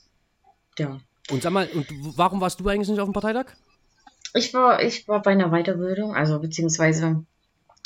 ja. 0.78 1.00
Und 1.30 1.42
sag 1.42 1.52
mal, 1.52 1.68
und 1.74 1.86
warum 2.16 2.40
warst 2.40 2.60
du 2.60 2.68
eigentlich 2.68 2.88
nicht 2.88 3.00
auf 3.00 3.08
dem 3.08 3.12
Parteitag? 3.12 3.52
Ich 4.34 4.54
war, 4.54 4.82
ich 4.82 5.06
war 5.08 5.20
bei 5.20 5.32
einer 5.32 5.50
Weiterbildung, 5.50 6.14
also 6.14 6.38
beziehungsweise 6.38 7.24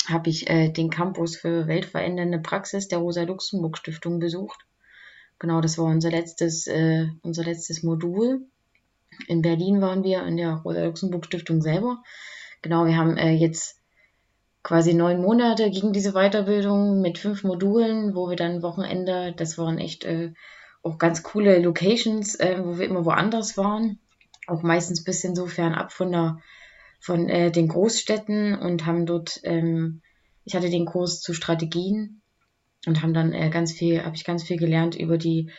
habe 0.07 0.29
ich 0.29 0.49
äh, 0.49 0.69
den 0.69 0.89
Campus 0.89 1.35
für 1.35 1.67
weltverändernde 1.67 2.39
Praxis 2.39 2.87
der 2.87 2.99
Rosa-Luxemburg-Stiftung 2.99 4.19
besucht. 4.19 4.65
Genau, 5.39 5.59
das 5.59 5.77
war 5.77 5.85
unser 5.85 6.09
letztes, 6.09 6.67
äh, 6.67 7.07
unser 7.21 7.43
letztes 7.43 7.83
Modul. 7.83 8.47
In 9.27 9.41
Berlin 9.41 9.81
waren 9.81 10.03
wir 10.03 10.25
in 10.25 10.37
der 10.37 10.53
Rosa-Luxemburg-Stiftung 10.53 11.61
selber. 11.61 12.01
Genau, 12.61 12.85
wir 12.85 12.95
haben 12.95 13.17
äh, 13.17 13.33
jetzt 13.33 13.79
quasi 14.67 14.93
neun 14.93 15.21
Monate 15.21 15.71
ging 15.71 15.93
diese 15.93 16.11
Weiterbildung 16.11 16.99
mit 16.99 17.17
fünf 17.17 17.45
Modulen, 17.45 18.15
wo 18.15 18.29
wir 18.29 18.35
dann 18.35 18.61
Wochenende, 18.61 19.33
das 19.37 19.57
waren 19.57 19.77
echt 19.77 20.03
äh, 20.03 20.33
auch 20.83 20.97
ganz 20.97 21.23
coole 21.23 21.59
Locations, 21.59 22.35
äh, 22.35 22.57
wo 22.61 22.77
wir 22.77 22.85
immer 22.85 23.05
woanders 23.05 23.55
waren, 23.55 23.99
auch 24.45 24.63
meistens 24.63 25.05
bisschen 25.05 25.37
so 25.37 25.45
fernab 25.45 25.93
von 25.93 26.11
der 26.11 26.39
von 26.99 27.29
äh, 27.29 27.49
den 27.49 27.69
Großstädten 27.69 28.57
und 28.59 28.85
haben 28.85 29.05
dort, 29.05 29.39
ähm, 29.43 30.01
ich 30.43 30.53
hatte 30.53 30.69
den 30.69 30.85
Kurs 30.85 31.21
zu 31.21 31.33
Strategien 31.33 32.21
und 32.85 33.01
haben 33.01 33.13
dann 33.13 33.31
äh, 33.31 33.49
ganz 33.49 33.71
viel, 33.71 34.03
habe 34.03 34.17
ich 34.17 34.25
ganz 34.25 34.43
viel 34.43 34.57
gelernt 34.57 34.95
über 34.95 35.17
die 35.17 35.49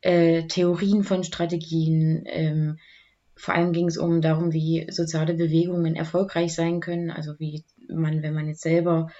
äh, 0.00 0.46
Theorien 0.46 1.04
von 1.04 1.22
Strategien. 1.22 2.22
Ähm, 2.24 2.78
vor 3.36 3.54
allem 3.54 3.72
ging 3.72 3.88
es 3.88 3.96
um 3.96 4.20
darum, 4.20 4.52
wie 4.52 4.86
soziale 4.90 5.34
Bewegungen 5.34 5.96
erfolgreich 5.96 6.54
sein 6.54 6.80
können, 6.80 7.10
also 7.10 7.38
wie 7.38 7.64
man, 7.88 8.22
wenn 8.22 8.34
man 8.34 8.48
jetzt 8.48 8.62
selber 8.62 9.10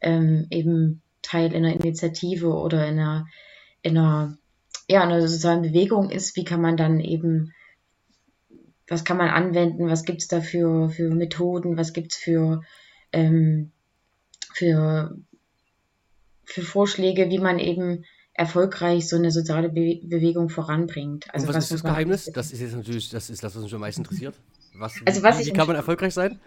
ähm, 0.00 0.46
eben 0.50 1.02
Teil 1.22 1.54
einer 1.54 1.72
Initiative 1.72 2.48
oder 2.48 2.86
in 2.86 2.98
einer, 2.98 3.26
in 3.82 3.96
einer, 3.96 4.38
ja, 4.88 5.02
einer 5.02 5.26
sozialen 5.26 5.62
Bewegung 5.62 6.10
ist, 6.10 6.36
wie 6.36 6.44
kann 6.44 6.60
man 6.60 6.76
dann 6.76 7.00
eben, 7.00 7.52
was 8.88 9.04
kann 9.04 9.16
man 9.16 9.28
anwenden, 9.28 9.88
was 9.88 10.04
gibt 10.04 10.22
es 10.22 10.28
da 10.28 10.40
für, 10.40 10.88
für 10.90 11.14
Methoden, 11.14 11.76
was 11.76 11.92
gibt 11.92 12.12
es 12.12 12.18
für, 12.18 12.62
ähm, 13.12 13.70
für, 14.54 15.16
für 16.44 16.62
Vorschläge, 16.62 17.30
wie 17.30 17.38
man 17.38 17.58
eben 17.58 18.04
erfolgreich 18.40 19.06
so 19.06 19.16
eine 19.16 19.30
soziale 19.30 19.68
Be 19.68 20.00
Bewegung 20.02 20.48
voranbringt. 20.48 21.26
Also 21.34 21.46
Und 21.46 21.50
was, 21.50 21.56
was 21.56 21.64
ist 21.64 21.72
das 21.72 21.82
Geheimnis? 21.82 22.30
Das 22.32 22.52
ist 22.52 22.60
jetzt 22.60 22.74
natürlich, 22.74 23.10
das 23.10 23.28
ist 23.28 23.42
das, 23.44 23.54
was 23.54 23.62
uns 23.62 23.74
am 23.74 23.80
meisten 23.80 24.00
interessiert. 24.00 24.34
Was, 24.74 24.94
also 25.04 25.22
was 25.22 25.38
wie, 25.40 25.46
wie 25.46 25.52
kann 25.52 25.66
man 25.66 25.76
erfolgreich 25.76 26.14
sein? 26.14 26.40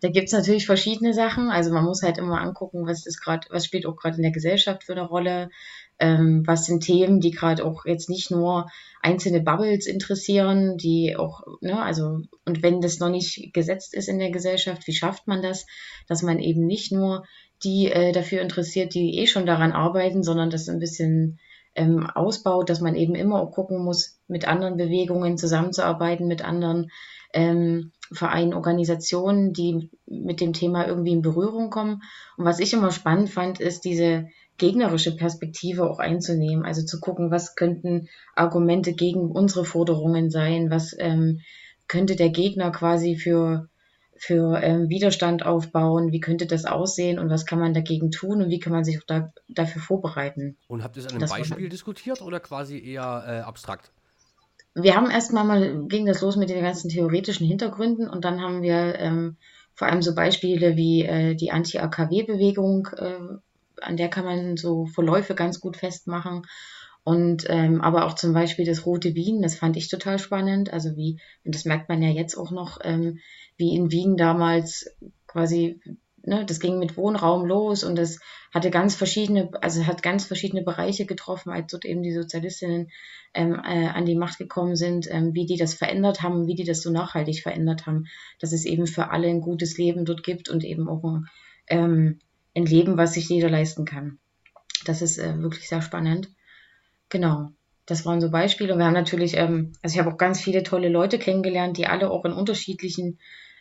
Da 0.00 0.08
gibt 0.08 0.28
es 0.28 0.32
natürlich 0.32 0.64
verschiedene 0.64 1.12
Sachen. 1.12 1.50
Also 1.50 1.70
man 1.70 1.84
muss 1.84 2.02
halt 2.02 2.16
immer 2.16 2.40
angucken, 2.40 2.86
was 2.86 3.04
ist 3.04 3.20
gerade, 3.20 3.46
was 3.50 3.66
spielt 3.66 3.84
auch 3.84 3.96
gerade 3.96 4.16
in 4.16 4.22
der 4.22 4.32
Gesellschaft 4.32 4.84
für 4.84 4.92
eine 4.92 5.06
Rolle, 5.06 5.50
ähm, 5.98 6.44
was 6.46 6.64
sind 6.64 6.82
Themen, 6.82 7.20
die 7.20 7.30
gerade 7.30 7.62
auch 7.62 7.84
jetzt 7.84 8.08
nicht 8.08 8.30
nur 8.30 8.70
einzelne 9.02 9.40
Bubbles 9.42 9.86
interessieren, 9.86 10.78
die 10.78 11.14
auch, 11.16 11.42
ne, 11.60 11.80
also, 11.82 12.22
und 12.46 12.62
wenn 12.62 12.80
das 12.80 13.00
noch 13.00 13.10
nicht 13.10 13.52
gesetzt 13.52 13.94
ist 13.94 14.08
in 14.08 14.18
der 14.18 14.30
Gesellschaft, 14.30 14.86
wie 14.86 14.94
schafft 14.94 15.26
man 15.26 15.42
das, 15.42 15.66
dass 16.08 16.22
man 16.22 16.38
eben 16.38 16.66
nicht 16.66 16.90
nur 16.90 17.24
die 17.64 17.90
äh, 17.90 18.12
dafür 18.12 18.40
interessiert, 18.40 18.94
die 18.94 19.18
eh 19.18 19.26
schon 19.26 19.46
daran 19.46 19.72
arbeiten, 19.72 20.22
sondern 20.22 20.50
das 20.50 20.68
ein 20.68 20.78
bisschen 20.78 21.38
ähm, 21.74 22.06
ausbaut, 22.06 22.70
dass 22.70 22.80
man 22.80 22.94
eben 22.94 23.14
immer 23.14 23.46
gucken 23.46 23.82
muss, 23.82 24.18
mit 24.26 24.46
anderen 24.46 24.76
Bewegungen 24.76 25.38
zusammenzuarbeiten, 25.38 26.26
mit 26.26 26.44
anderen 26.44 26.90
ähm, 27.32 27.92
Vereinen, 28.12 28.54
Organisationen, 28.54 29.52
die 29.52 29.90
mit 30.06 30.40
dem 30.40 30.52
Thema 30.52 30.86
irgendwie 30.86 31.12
in 31.12 31.22
Berührung 31.22 31.70
kommen. 31.70 32.02
Und 32.36 32.44
was 32.44 32.58
ich 32.58 32.72
immer 32.72 32.90
spannend 32.90 33.30
fand, 33.30 33.60
ist 33.60 33.84
diese 33.84 34.28
gegnerische 34.56 35.14
Perspektive 35.14 35.88
auch 35.88 35.98
einzunehmen. 35.98 36.64
Also 36.64 36.84
zu 36.84 37.00
gucken, 37.00 37.30
was 37.30 37.54
könnten 37.54 38.08
Argumente 38.34 38.92
gegen 38.92 39.30
unsere 39.30 39.64
Forderungen 39.64 40.30
sein, 40.30 40.70
was 40.70 40.96
ähm, 40.98 41.40
könnte 41.86 42.16
der 42.16 42.30
Gegner 42.30 42.70
quasi 42.70 43.16
für, 43.16 43.68
für 44.18 44.60
ähm, 44.62 44.88
Widerstand 44.88 45.46
aufbauen, 45.46 46.12
wie 46.12 46.20
könnte 46.20 46.46
das 46.46 46.64
aussehen 46.64 47.18
und 47.18 47.30
was 47.30 47.46
kann 47.46 47.58
man 47.58 47.74
dagegen 47.74 48.10
tun 48.10 48.42
und 48.42 48.50
wie 48.50 48.58
kann 48.58 48.72
man 48.72 48.84
sich 48.84 48.98
auch 48.98 49.06
da, 49.06 49.32
dafür 49.48 49.80
vorbereiten. 49.80 50.56
Und 50.66 50.82
habt 50.82 50.96
ihr 50.96 51.00
es 51.00 51.06
an 51.06 51.12
einem 51.12 51.20
das 51.20 51.30
Beispiel 51.30 51.68
diskutiert 51.68 52.20
oder 52.20 52.40
quasi 52.40 52.78
eher 52.78 53.24
äh, 53.26 53.40
abstrakt? 53.40 53.90
Wir 54.74 54.94
haben 54.94 55.10
erstmal 55.10 55.44
mal, 55.44 55.86
ging 55.88 56.06
das 56.06 56.20
los 56.20 56.36
mit 56.36 56.50
den 56.50 56.62
ganzen 56.62 56.88
theoretischen 56.88 57.46
Hintergründen 57.46 58.08
und 58.08 58.24
dann 58.24 58.40
haben 58.40 58.62
wir 58.62 58.98
ähm, 58.98 59.36
vor 59.74 59.88
allem 59.88 60.02
so 60.02 60.14
Beispiele 60.14 60.76
wie 60.76 61.04
äh, 61.04 61.34
die 61.34 61.50
Anti-AKW-Bewegung 61.50 62.88
äh, 62.96 63.18
an 63.80 63.96
der 63.96 64.08
kann 64.08 64.24
man 64.24 64.56
so 64.56 64.86
Verläufe 64.86 65.34
ganz 65.34 65.60
gut 65.60 65.76
festmachen. 65.76 66.42
Und 67.04 67.46
ähm, 67.48 67.80
aber 67.80 68.04
auch 68.04 68.14
zum 68.14 68.34
Beispiel 68.34 68.66
das 68.66 68.84
Rote 68.84 69.14
Wien, 69.14 69.40
das 69.40 69.56
fand 69.56 69.76
ich 69.76 69.88
total 69.88 70.18
spannend. 70.18 70.72
Also 70.72 70.96
wie, 70.96 71.20
und 71.44 71.54
das 71.54 71.64
merkt 71.64 71.88
man 71.88 72.02
ja 72.02 72.10
jetzt 72.10 72.36
auch 72.36 72.50
noch, 72.50 72.78
ähm, 72.82 73.18
wie 73.56 73.74
in 73.74 73.90
Wien 73.90 74.16
damals 74.16 74.94
quasi, 75.26 75.80
ne, 76.22 76.44
das 76.44 76.60
ging 76.60 76.78
mit 76.78 76.96
Wohnraum 76.96 77.46
los 77.46 77.82
und 77.84 77.96
das 77.96 78.18
hatte 78.52 78.70
ganz 78.70 78.94
verschiedene, 78.94 79.50
also 79.60 79.86
hat 79.86 80.02
ganz 80.02 80.24
verschiedene 80.24 80.62
Bereiche 80.62 81.06
getroffen, 81.06 81.50
als 81.50 81.70
dort 81.70 81.84
eben 81.84 82.02
die 82.02 82.12
Sozialistinnen 82.12 82.88
ähm, 83.34 83.54
äh, 83.54 83.86
an 83.88 84.06
die 84.06 84.16
Macht 84.16 84.38
gekommen 84.38 84.76
sind, 84.76 85.08
ähm, 85.10 85.34
wie 85.34 85.46
die 85.46 85.56
das 85.56 85.74
verändert 85.74 86.22
haben, 86.22 86.46
wie 86.46 86.54
die 86.54 86.64
das 86.64 86.82
so 86.82 86.90
nachhaltig 86.90 87.42
verändert 87.42 87.86
haben, 87.86 88.06
dass 88.40 88.52
es 88.52 88.64
eben 88.64 88.86
für 88.86 89.10
alle 89.10 89.28
ein 89.28 89.40
gutes 89.40 89.76
Leben 89.76 90.04
dort 90.04 90.22
gibt 90.22 90.48
und 90.48 90.64
eben 90.64 90.88
auch 90.88 91.04
ein, 91.04 91.26
ähm, 91.68 92.18
ein 92.56 92.66
Leben, 92.66 92.96
was 92.96 93.14
sich 93.14 93.28
jeder 93.28 93.50
leisten 93.50 93.84
kann. 93.84 94.18
Das 94.84 95.02
ist 95.02 95.18
äh, 95.18 95.40
wirklich 95.40 95.68
sehr 95.68 95.82
spannend. 95.82 96.30
Genau, 97.08 97.50
das 97.86 98.04
waren 98.04 98.20
so 98.20 98.30
Beispiele. 98.30 98.72
Und 98.72 98.78
wir 98.78 98.86
haben 98.86 98.94
natürlich, 98.94 99.36
ähm, 99.36 99.72
also 99.82 99.94
ich 99.94 99.98
habe 99.98 100.12
auch 100.12 100.18
ganz 100.18 100.40
viele 100.40 100.62
tolle 100.62 100.88
Leute 100.88 101.18
kennengelernt, 101.18 101.76
die 101.76 101.86
alle 101.86 102.10
auch 102.10 102.24
in 102.24 102.32
unterschiedlichen 102.32 103.18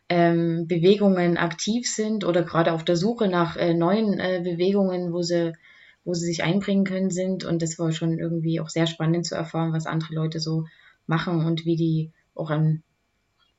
ähm, 0.10 0.68
Bewegungen 0.68 1.38
aktiv 1.38 1.90
sind 1.90 2.24
oder 2.24 2.44
gerade 2.44 2.74
auf 2.74 2.84
der 2.84 2.96
Suche 2.96 3.28
nach 3.28 3.58
äh, 3.58 3.74
neuen 3.74 4.20
äh, 4.20 4.42
Bewegungen, 4.44 5.14
wo 5.14 5.22
sie, 5.22 5.54
wo 6.04 6.14
sie 6.14 6.26
sich 6.26 6.44
einbringen 6.44 6.86
können 6.86 7.10
sind. 7.10 7.46
Und 7.46 7.62
das 7.62 7.80
war 7.80 7.92
schon 7.92 8.18
irgendwie 8.18 8.60
auch 8.60 8.70
sehr 8.70 8.88
spannend 8.88 9.26
zu 9.26 9.36
erfahren, 9.36 9.74
was 9.74 9.86
andere 9.86 10.14
Leute 10.14 10.40
so 10.40 10.66
machen 11.06 11.46
und 11.46 11.66
wie 11.66 11.76
die 11.76 12.12
auch 12.36 12.50
an, 12.50 12.84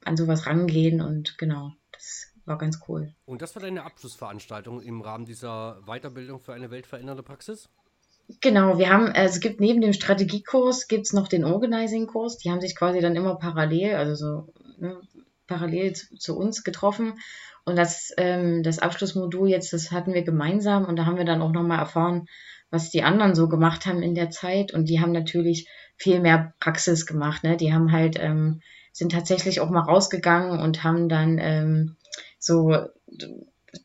an 0.04 0.16
sowas 0.16 0.46
rangehen. 0.46 1.00
Und 1.00 1.38
genau, 1.38 1.72
das 1.92 2.32
war 2.44 2.58
ganz 2.58 2.80
cool. 2.88 3.14
Und 3.26 3.42
das 3.42 3.54
war 3.54 3.62
deine 3.62 3.84
Abschlussveranstaltung 3.84 4.80
im 4.80 5.00
Rahmen 5.00 5.26
dieser 5.26 5.80
Weiterbildung 5.86 6.40
für 6.40 6.54
eine 6.54 6.70
weltverändernde 6.70 7.22
Praxis? 7.22 7.68
Genau, 8.40 8.78
wir 8.78 8.90
haben, 8.90 9.06
also 9.06 9.34
es 9.34 9.40
gibt 9.40 9.58
neben 9.58 9.80
dem 9.80 9.94
Strategiekurs 9.94 10.86
gibt 10.86 11.06
es 11.06 11.14
noch 11.14 11.28
den 11.28 11.44
Organizing-Kurs. 11.44 12.36
Die 12.38 12.50
haben 12.50 12.60
sich 12.60 12.76
quasi 12.76 13.00
dann 13.00 13.16
immer 13.16 13.36
parallel, 13.36 13.94
also 13.94 14.14
so 14.14 14.52
ne, 14.78 15.00
parallel 15.46 15.94
zu, 15.94 16.16
zu, 16.16 16.36
uns 16.36 16.62
getroffen. 16.62 17.14
Und 17.64 17.76
das, 17.76 18.12
ähm, 18.18 18.62
das 18.62 18.78
Abschlussmodul 18.78 19.48
jetzt, 19.48 19.72
das 19.72 19.92
hatten 19.92 20.12
wir 20.12 20.22
gemeinsam 20.22 20.84
und 20.84 20.96
da 20.96 21.06
haben 21.06 21.16
wir 21.16 21.24
dann 21.24 21.40
auch 21.40 21.52
nochmal 21.52 21.78
erfahren, 21.78 22.28
was 22.70 22.90
die 22.90 23.02
anderen 23.02 23.34
so 23.34 23.48
gemacht 23.48 23.86
haben 23.86 24.02
in 24.02 24.14
der 24.14 24.28
Zeit. 24.30 24.74
Und 24.74 24.90
die 24.90 25.00
haben 25.00 25.12
natürlich 25.12 25.68
viel 25.96 26.20
mehr 26.20 26.52
Praxis 26.60 27.06
gemacht. 27.06 27.44
Ne? 27.44 27.56
Die 27.56 27.72
haben 27.72 27.92
halt, 27.92 28.18
ähm, 28.20 28.60
sind 28.92 29.12
tatsächlich 29.12 29.60
auch 29.60 29.70
mal 29.70 29.80
rausgegangen 29.80 30.60
und 30.60 30.84
haben 30.84 31.08
dann 31.08 31.38
ähm, 31.40 31.96
so, 32.38 32.76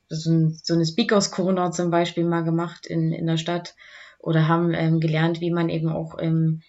so, 0.09 0.51
so 0.61 0.73
eine 0.73 0.85
Speakers 0.85 1.31
Corner 1.31 1.71
zum 1.71 1.91
Beispiel 1.91 2.25
mal 2.25 2.43
gemacht 2.43 2.85
in, 2.85 3.13
in 3.13 3.25
der 3.25 3.37
Stadt 3.37 3.75
oder 4.23 4.47
haben 4.47 4.73
ähm, 4.73 4.99
gelernt, 5.01 5.41
wie 5.41 5.51
man 5.51 5.69
eben 5.69 5.89
auch 5.89 6.17
ähm, 6.17 6.61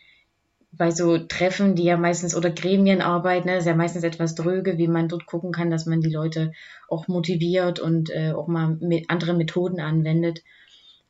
bei 0.73 0.91
so 0.91 1.19
Treffen, 1.19 1.77
die 1.77 1.85
ja 1.85 1.97
meistens 1.97 2.35
oder 2.35 2.51
Gremienarbeit, 2.51 3.45
ne, 3.45 3.59
ist 3.59 3.67
ja 3.67 3.77
meistens 3.77 4.03
etwas 4.03 4.35
dröge, 4.35 4.77
wie 4.77 4.89
man 4.89 5.09
dort 5.09 5.27
gucken 5.27 5.53
kann, 5.53 5.71
dass 5.71 5.87
man 5.87 6.01
die 6.01 6.11
Leute 6.11 6.53
auch 6.89 7.07
motiviert 7.07 7.79
und 7.79 8.11
äh, 8.11 8.33
auch 8.33 8.49
mal 8.49 8.77
mit 8.81 9.09
andere 9.09 9.35
Methoden 9.35 9.81
anwendet. 9.81 10.43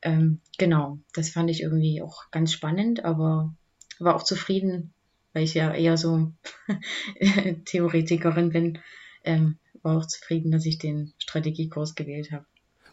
Ähm, 0.02 0.40
genau, 0.58 0.98
das 1.14 1.30
fand 1.30 1.48
ich 1.48 1.62
irgendwie 1.62 2.02
auch 2.02 2.30
ganz 2.30 2.52
spannend, 2.52 3.06
aber 3.06 3.54
war 3.98 4.14
auch 4.14 4.22
zufrieden, 4.22 4.92
weil 5.32 5.44
ich 5.44 5.54
ja 5.54 5.72
eher 5.72 5.96
so 5.96 6.30
Theoretikerin 7.64 8.50
bin. 8.50 8.78
Ähm, 9.24 9.56
war 9.82 9.96
auch 9.96 10.06
zufrieden, 10.06 10.50
dass 10.50 10.66
ich 10.66 10.76
den 10.76 11.14
Strategiekurs 11.16 11.94
gewählt 11.94 12.32
habe. 12.32 12.44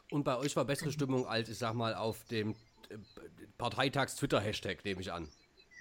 Und 0.09 0.23
bei 0.23 0.37
euch 0.37 0.55
war 0.55 0.63
bessere 0.63 0.91
Stimmung 0.91 1.25
als, 1.25 1.49
ich 1.49 1.57
sag 1.57 1.73
mal, 1.73 1.95
auf 1.95 2.23
dem 2.25 2.55
Parteitags-Twitter-Hashtag, 3.57 4.83
nehme 4.85 5.01
ich 5.01 5.11
an. 5.11 5.27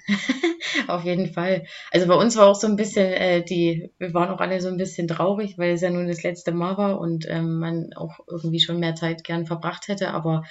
auf 0.88 1.04
jeden 1.04 1.32
Fall. 1.32 1.64
Also 1.90 2.06
bei 2.06 2.14
uns 2.14 2.36
war 2.36 2.46
auch 2.46 2.54
so 2.54 2.66
ein 2.66 2.76
bisschen 2.76 3.12
äh, 3.12 3.44
die, 3.44 3.90
wir 3.98 4.14
waren 4.14 4.30
auch 4.30 4.40
alle 4.40 4.60
so 4.60 4.68
ein 4.68 4.76
bisschen 4.76 5.08
traurig, 5.08 5.58
weil 5.58 5.72
es 5.72 5.80
ja 5.80 5.90
nun 5.90 6.08
das 6.08 6.22
letzte 6.22 6.52
Mal 6.52 6.76
war 6.76 7.00
und 7.00 7.26
ähm, 7.28 7.58
man 7.58 7.92
auch 7.94 8.20
irgendwie 8.28 8.60
schon 8.60 8.80
mehr 8.80 8.94
Zeit 8.94 9.24
gern 9.24 9.46
verbracht 9.46 9.88
hätte. 9.88 10.12
Aber 10.12 10.44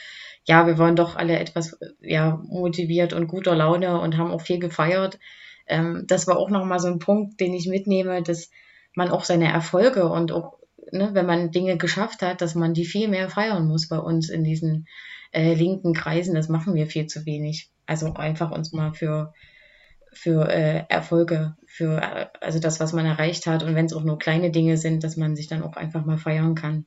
ja, 0.45 0.67
wir 0.67 0.77
waren 0.77 0.95
doch 0.95 1.15
alle 1.15 1.37
etwas 1.37 1.77
ja, 2.01 2.41
motiviert 2.47 3.13
und 3.13 3.27
guter 3.27 3.55
Laune 3.55 3.99
und 3.99 4.17
haben 4.17 4.31
auch 4.31 4.41
viel 4.41 4.59
gefeiert. 4.59 5.19
Ähm, 5.67 6.05
das 6.07 6.27
war 6.27 6.37
auch 6.37 6.49
nochmal 6.49 6.79
so 6.79 6.87
ein 6.87 6.99
Punkt, 6.99 7.39
den 7.39 7.53
ich 7.53 7.67
mitnehme, 7.67 8.23
dass 8.23 8.49
man 8.95 9.09
auch 9.09 9.23
seine 9.23 9.51
Erfolge 9.51 10.09
und 10.09 10.31
auch, 10.31 10.57
ne, 10.91 11.11
wenn 11.13 11.25
man 11.25 11.51
Dinge 11.51 11.77
geschafft 11.77 12.21
hat, 12.21 12.41
dass 12.41 12.55
man 12.55 12.73
die 12.73 12.85
viel 12.85 13.07
mehr 13.07 13.29
feiern 13.29 13.67
muss 13.67 13.87
bei 13.87 13.99
uns 13.99 14.29
in 14.29 14.43
diesen 14.43 14.87
äh, 15.31 15.53
linken 15.53 15.93
Kreisen. 15.93 16.35
Das 16.35 16.49
machen 16.49 16.75
wir 16.75 16.87
viel 16.87 17.07
zu 17.07 17.25
wenig. 17.25 17.71
Also 17.85 18.13
einfach 18.13 18.51
uns 18.51 18.71
mal 18.73 18.93
für, 18.93 19.33
für 20.11 20.49
äh, 20.49 20.85
Erfolge, 20.89 21.55
für 21.65 22.01
äh, 22.01 22.27
also 22.41 22.59
das, 22.59 22.79
was 22.79 22.93
man 22.93 23.05
erreicht 23.05 23.47
hat 23.47 23.63
und 23.63 23.75
wenn 23.75 23.85
es 23.85 23.93
auch 23.93 24.03
nur 24.03 24.19
kleine 24.19 24.51
Dinge 24.51 24.77
sind, 24.77 25.03
dass 25.03 25.17
man 25.17 25.35
sich 25.35 25.47
dann 25.47 25.63
auch 25.63 25.75
einfach 25.75 26.05
mal 26.05 26.17
feiern 26.17 26.55
kann 26.55 26.85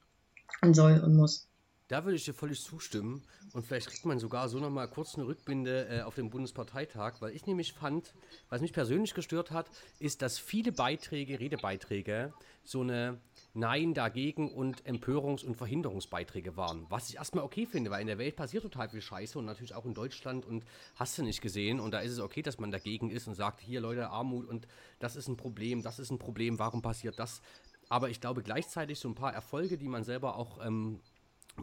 und 0.61 0.75
soll 0.75 1.01
und 1.01 1.17
muss. 1.17 1.49
Da 1.89 2.05
würde 2.05 2.17
ich 2.17 2.25
dir 2.25 2.33
völlig 2.33 2.63
zustimmen. 2.63 3.23
Und 3.53 3.67
vielleicht 3.67 3.89
kriegt 3.89 4.07
man 4.07 4.19
sogar 4.19 4.49
so 4.49 4.59
nochmal 4.59 4.89
kurz 4.89 5.15
eine 5.15 5.27
Rückbinde 5.27 5.89
äh, 5.91 6.01
auf 6.01 6.15
den 6.15 6.31
Bundesparteitag, 6.31 7.21
weil 7.21 7.37
ich 7.37 7.47
nämlich 7.47 7.75
fand, 7.75 8.15
was 8.49 8.63
mich 8.63 8.73
persönlich 8.73 9.13
gestört 9.13 9.51
hat, 9.51 9.67
ist, 9.99 10.23
dass 10.23 10.39
viele 10.39 10.73
Beiträge, 10.73 11.39
Redebeiträge, 11.39 12.33
so 12.65 12.81
eine 12.81 13.21
Nein 13.55 13.93
dagegen 13.93 14.51
und 14.51 14.83
Empörungs- 14.87 15.45
und 15.45 15.57
Verhinderungsbeiträge 15.57 16.57
waren. 16.57 16.87
Was 16.89 17.11
ich 17.11 17.17
erstmal 17.17 17.45
okay 17.45 17.67
finde, 17.67 17.91
weil 17.91 18.01
in 18.01 18.07
der 18.07 18.19
Welt 18.19 18.35
passiert 18.35 18.63
total 18.63 18.89
viel 18.89 19.03
Scheiße 19.03 19.39
und 19.39 19.45
natürlich 19.45 19.75
auch 19.75 19.85
in 19.85 19.93
Deutschland 19.93 20.47
und 20.47 20.65
hast 20.95 21.19
du 21.19 21.23
nicht 21.23 21.43
gesehen. 21.43 21.79
Und 21.79 21.93
da 21.93 22.01
ist 22.01 22.13
es 22.13 22.21
okay, 22.21 22.41
dass 22.41 22.59
man 22.59 22.71
dagegen 22.71 23.11
ist 23.11 23.29
und 23.29 23.35
sagt, 23.35 23.61
hier 23.61 23.81
Leute, 23.81 24.09
Armut 24.09 24.49
und 24.49 24.67
das 25.01 25.17
ist 25.17 25.29
ein 25.29 25.37
Problem, 25.37 25.83
das 25.83 25.99
ist 25.99 26.11
ein 26.11 26.19
Problem, 26.19 26.59
warum 26.59 26.81
passiert 26.81 27.19
das? 27.19 27.43
Aber 27.91 28.09
ich 28.09 28.23
glaube 28.23 28.43
gleichzeitig 28.43 28.99
so 28.99 29.09
ein 29.09 29.15
paar 29.15 29.35
Erfolge, 29.35 29.77
die 29.77 29.89
man 29.89 30.03
selber 30.03 30.37
auch 30.37 30.65
ähm, 30.65 31.01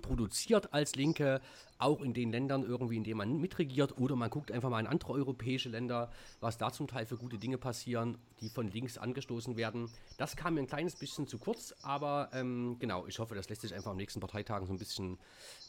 produziert 0.01 0.73
als 0.73 0.95
Linke, 0.95 1.41
auch 1.77 2.01
in 2.01 2.13
den 2.13 2.31
Ländern 2.31 2.63
irgendwie, 2.63 2.97
in 2.97 3.03
denen 3.03 3.17
man 3.17 3.37
mitregiert, 3.39 3.97
oder 3.97 4.15
man 4.15 4.29
guckt 4.29 4.51
einfach 4.51 4.69
mal 4.69 4.79
in 4.79 4.87
andere 4.87 5.13
europäische 5.13 5.69
Länder, 5.69 6.11
was 6.39 6.57
da 6.57 6.71
zum 6.71 6.87
Teil 6.87 7.05
für 7.05 7.17
gute 7.17 7.37
Dinge 7.37 7.57
passieren, 7.57 8.17
die 8.41 8.49
von 8.49 8.69
links 8.69 8.97
angestoßen 8.97 9.57
werden. 9.57 9.89
Das 10.17 10.35
kam 10.35 10.55
mir 10.55 10.61
ein 10.61 10.67
kleines 10.67 10.95
bisschen 10.95 11.27
zu 11.27 11.37
kurz, 11.37 11.73
aber 11.81 12.29
ähm, 12.33 12.77
genau, 12.79 13.07
ich 13.07 13.19
hoffe, 13.19 13.35
das 13.35 13.49
lässt 13.49 13.61
sich 13.61 13.73
einfach 13.73 13.91
am 13.91 13.97
nächsten 13.97 14.19
Parteitagen 14.19 14.67
so 14.67 14.73
ein 14.73 14.79
bisschen, 14.79 15.17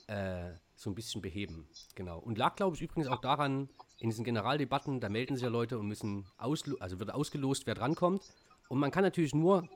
äh, 0.08 0.50
so 0.74 0.90
ein 0.90 0.94
bisschen 0.94 1.22
beheben. 1.22 1.68
Genau. 1.94 2.18
Und 2.18 2.38
lag, 2.38 2.56
glaube 2.56 2.76
ich, 2.76 2.82
übrigens 2.82 3.08
auch 3.08 3.20
daran, 3.20 3.68
in 3.98 4.10
diesen 4.10 4.24
Generaldebatten, 4.24 5.00
da 5.00 5.08
melden 5.08 5.36
sich 5.36 5.44
ja 5.44 5.50
Leute 5.50 5.78
und 5.78 5.86
müssen, 5.86 6.26
also 6.38 6.98
wird 6.98 7.12
ausgelost, 7.12 7.66
wer 7.66 7.74
drankommt. 7.74 8.22
Und 8.68 8.78
man 8.78 8.90
kann 8.90 9.02
natürlich 9.02 9.34
nur 9.34 9.68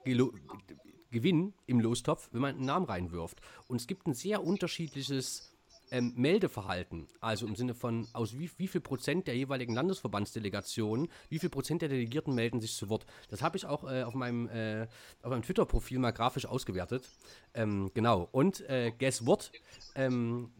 gewinnen 1.15 1.55
im 1.67 1.81
Lostopf, 1.81 2.29
wenn 2.33 2.43
man 2.43 2.57
einen 2.57 2.67
Namen 2.67 2.85
reinwirft. 2.85 3.41
Und 3.67 3.81
es 3.81 3.87
gibt 3.87 4.07
ein 4.07 4.13
sehr 4.13 4.45
unterschiedliches 4.45 5.55
ähm, 5.91 6.13
Meldeverhalten, 6.17 7.09
also 7.21 7.47
im 7.47 7.57
Sinne 7.57 7.75
von, 7.75 8.07
aus 8.13 8.39
wie, 8.39 8.51
wie 8.57 8.69
viel 8.69 8.81
Prozent 8.81 9.27
der 9.27 9.37
jeweiligen 9.37 9.75
Landesverbandsdelegationen, 9.75 11.09
wie 11.29 11.39
viel 11.39 11.51
Prozent 11.51 11.83
der 11.83 11.89
Delegierten 11.89 12.35
melden 12.35 12.61
sich 12.61 12.75
zu 12.75 12.89
Wort. 12.89 13.07
Das 13.29 13.43
habe 13.43 13.57
ich 13.57 13.67
auch 13.67 13.85
äh, 13.85 14.03
auf 14.03 14.15
meinem, 14.15 14.49
äh, 14.49 14.87
meinem 15.23 15.43
Twitter-Profil 15.43 15.99
mal 15.99 16.13
grafisch 16.13 16.47
ausgewertet. 16.47 17.09
Ähm, 17.55 17.91
genau. 17.95 18.29
Und 18.33 18.61
äh, 18.69 18.93
guess 18.99 19.27
what? 19.27 19.53
Ähm, 19.95 20.51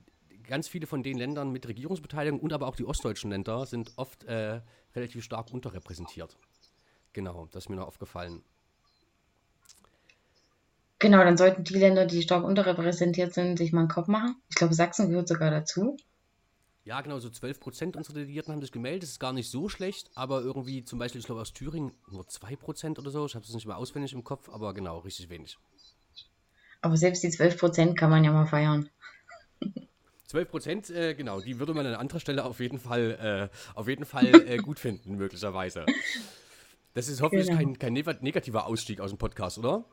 ganz 0.47 0.69
viele 0.69 0.87
von 0.87 1.03
den 1.03 1.19
Ländern 1.19 1.51
mit 1.51 1.67
Regierungsbeteiligung 1.67 2.41
und 2.41 2.53
aber 2.53 2.67
auch 2.67 2.77
die 2.77 2.85
ostdeutschen 2.85 3.31
Länder 3.31 3.67
sind 3.67 3.93
oft 3.97 4.25
äh, 4.25 4.61
relativ 4.95 5.25
stark 5.25 5.53
unterrepräsentiert. 5.53 6.37
Genau, 7.13 7.47
das 7.51 7.65
ist 7.65 7.69
mir 7.71 7.77
noch 7.77 7.87
aufgefallen. 7.87 8.43
Genau, 11.05 11.23
dann 11.23 11.37
sollten 11.37 11.65
die 11.65 11.75
Länder, 11.75 12.07
die 12.07 12.23
stark 12.23 12.45
unterrepräsentiert 12.45 13.35
sind, 13.35 13.59
sich 13.59 13.75
mal 13.75 13.81
einen 13.81 13.89
Kopf 13.91 14.09
machen. 14.09 14.37
Ich 14.49 14.57
glaube, 14.57 14.73
Sachsen 14.73 15.11
gehört 15.11 15.29
sogar 15.29 15.51
dazu. 15.51 15.99
Ja, 16.87 17.03
genau, 17.03 17.19
so 17.19 17.29
12 17.29 17.61
Prozent 17.61 17.97
unserer 17.99 18.15
Delegierten 18.15 18.55
haben 18.55 18.63
sich 18.63 18.73
gemeldet. 18.73 19.03
Das 19.03 19.11
ist 19.11 19.21
gar 19.21 19.35
nicht 19.35 19.51
so 19.51 19.69
schlecht, 19.69 20.11
aber 20.15 20.41
irgendwie 20.41 20.83
zum 20.83 20.99
Beispiel, 20.99 21.19
ich 21.19 21.27
glaube, 21.27 21.43
aus 21.43 21.53
Thüringen 21.53 21.93
nur 22.11 22.27
2 22.27 22.57
Prozent 22.57 22.99
oder 22.99 23.11
so. 23.11 23.27
Ich 23.27 23.35
habe 23.35 23.45
es 23.45 23.53
nicht 23.53 23.67
mehr 23.67 23.77
auswendig 23.77 24.15
im 24.15 24.25
Kopf, 24.25 24.49
aber 24.49 24.73
genau, 24.73 25.01
richtig 25.01 25.29
wenig. 25.29 25.59
Aber 26.81 26.97
selbst 26.97 27.23
die 27.23 27.29
12 27.29 27.59
Prozent 27.59 27.99
kann 27.99 28.09
man 28.09 28.25
ja 28.25 28.33
mal 28.33 28.47
feiern. 28.47 28.89
12 30.29 30.49
Prozent, 30.49 30.89
äh, 30.89 31.15
genau, 31.15 31.43
die 31.43 31.59
würde 31.59 31.75
man 31.75 31.85
an 31.85 31.97
anderer 31.97 32.21
Stelle 32.21 32.47
auf 32.47 32.61
jeden 32.61 32.79
Fall, 32.79 33.51
äh, 33.53 33.77
auf 33.79 33.89
jeden 33.89 34.07
Fall 34.07 34.49
äh, 34.49 34.57
gut 34.57 34.79
finden, 34.79 35.17
möglicherweise. 35.17 35.85
Das 36.95 37.09
ist 37.09 37.21
hoffentlich 37.21 37.49
genau. 37.49 37.59
kein, 37.59 37.79
kein 37.79 38.19
negativer 38.23 38.65
Ausstieg 38.67 39.01
aus 39.01 39.11
dem 39.11 39.19
Podcast, 39.19 39.59
oder? 39.59 39.85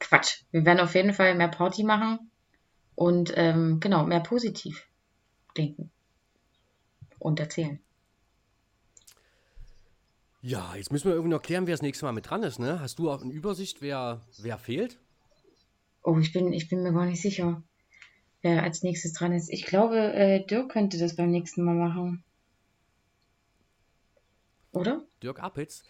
Quatsch. 0.00 0.42
Wir 0.50 0.64
werden 0.64 0.80
auf 0.80 0.94
jeden 0.94 1.12
Fall 1.12 1.34
mehr 1.34 1.48
Party 1.48 1.84
machen 1.84 2.30
und 2.96 3.32
ähm, 3.36 3.78
genau, 3.80 4.04
mehr 4.04 4.20
positiv 4.20 4.86
denken 5.56 5.90
und 7.18 7.38
erzählen. 7.38 7.78
Ja, 10.42 10.74
jetzt 10.74 10.90
müssen 10.90 11.08
wir 11.08 11.12
irgendwie 11.12 11.34
noch 11.34 11.42
klären, 11.42 11.66
wer 11.66 11.74
das 11.74 11.82
nächste 11.82 12.06
Mal 12.06 12.12
mit 12.12 12.28
dran 12.28 12.42
ist. 12.42 12.58
Ne? 12.58 12.80
Hast 12.80 12.98
du 12.98 13.10
auch 13.10 13.20
eine 13.20 13.32
Übersicht, 13.32 13.82
wer, 13.82 14.22
wer 14.38 14.58
fehlt? 14.58 14.98
Oh, 16.02 16.18
ich 16.18 16.32
bin, 16.32 16.52
ich 16.54 16.68
bin 16.68 16.82
mir 16.82 16.94
gar 16.94 17.04
nicht 17.04 17.20
sicher, 17.20 17.62
wer 18.40 18.62
als 18.62 18.82
nächstes 18.82 19.12
dran 19.12 19.32
ist. 19.32 19.50
Ich 19.50 19.66
glaube, 19.66 19.98
äh, 19.98 20.44
Dirk 20.46 20.72
könnte 20.72 20.98
das 20.98 21.14
beim 21.14 21.30
nächsten 21.30 21.62
Mal 21.62 21.74
machen. 21.74 22.24
Oder? 24.72 25.04
Dirk 25.22 25.42
Appitz. 25.42 25.84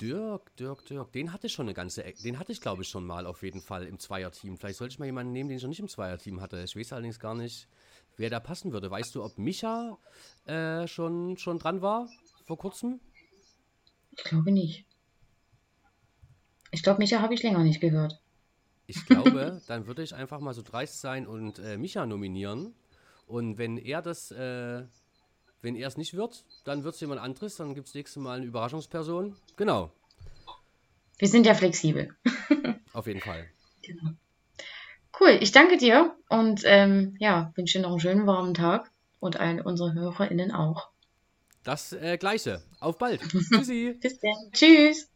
Dirk, 0.00 0.56
Dirk, 0.56 0.86
Dirk, 0.86 1.12
den 1.12 1.32
hatte 1.32 1.46
ich 1.46 1.52
schon 1.52 1.66
eine 1.66 1.74
ganze 1.74 2.04
Ecke. 2.04 2.22
Den 2.22 2.38
hatte 2.38 2.52
ich, 2.52 2.60
glaube 2.60 2.82
ich, 2.82 2.88
schon 2.88 3.06
mal 3.06 3.26
auf 3.26 3.42
jeden 3.42 3.60
Fall 3.60 3.84
im 3.84 3.98
Zweierteam. 3.98 4.56
Vielleicht 4.56 4.78
sollte 4.78 4.92
ich 4.92 4.98
mal 4.98 5.06
jemanden 5.06 5.32
nehmen, 5.32 5.48
den 5.48 5.58
ich 5.58 5.62
noch 5.62 5.68
nicht 5.68 5.80
im 5.80 5.88
Zweierteam 5.88 6.40
hatte. 6.40 6.62
Ich 6.62 6.76
weiß 6.76 6.92
allerdings 6.92 7.20
gar 7.20 7.34
nicht, 7.34 7.68
wer 8.16 8.30
da 8.30 8.40
passen 8.40 8.72
würde. 8.72 8.90
Weißt 8.90 9.14
du, 9.14 9.22
ob 9.22 9.38
Micha 9.38 9.98
äh, 10.46 10.86
schon, 10.86 11.36
schon 11.36 11.58
dran 11.58 11.82
war 11.82 12.08
vor 12.46 12.58
kurzem? 12.58 13.00
Ich 14.16 14.24
glaube 14.24 14.50
nicht. 14.52 14.86
Ich 16.70 16.82
glaube, 16.82 16.98
Micha 16.98 17.20
habe 17.20 17.34
ich 17.34 17.42
länger 17.42 17.62
nicht 17.62 17.80
gehört. 17.80 18.20
Ich 18.86 19.04
glaube, 19.06 19.60
dann 19.68 19.86
würde 19.86 20.02
ich 20.02 20.14
einfach 20.14 20.40
mal 20.40 20.54
so 20.54 20.62
dreist 20.62 21.00
sein 21.00 21.26
und 21.26 21.58
äh, 21.58 21.76
Micha 21.76 22.06
nominieren. 22.06 22.74
Und 23.26 23.58
wenn 23.58 23.76
er 23.76 24.02
das, 24.02 24.30
äh, 24.32 24.84
wenn 25.62 25.76
er 25.76 25.88
es 25.88 25.96
nicht 25.96 26.14
wird, 26.14 26.44
dann 26.64 26.84
wird 26.84 26.94
es 26.94 27.00
jemand 27.00 27.20
anderes. 27.20 27.56
Dann 27.56 27.74
gibt 27.74 27.88
es 27.88 27.94
nächstes 27.94 28.22
Mal 28.22 28.38
eine 28.38 28.46
Überraschungsperson. 28.46 29.36
Genau. 29.56 29.92
Wir 31.18 31.28
sind 31.28 31.46
ja 31.46 31.54
flexibel. 31.54 32.14
Auf 32.92 33.06
jeden 33.06 33.20
Fall. 33.20 33.46
Genau. 33.82 34.12
Cool, 35.18 35.36
ich 35.40 35.52
danke 35.52 35.76
dir 35.76 36.16
und 36.28 36.62
ähm, 36.64 37.16
ja, 37.18 37.52
wünsche 37.56 37.78
dir 37.78 37.82
noch 37.82 37.90
einen 37.90 38.00
schönen 38.00 38.26
warmen 38.26 38.54
Tag 38.54 38.90
und 39.18 39.38
allen 39.38 39.60
unsere 39.60 39.92
HörerInnen 39.92 40.52
auch. 40.52 40.88
Das 41.62 41.92
äh, 41.92 42.16
Gleiche. 42.16 42.62
Auf 42.78 42.96
bald. 42.96 43.20
Tschüssi. 43.52 43.98
Bis 44.00 44.18
dann. 44.18 44.50
Tschüss. 44.52 45.09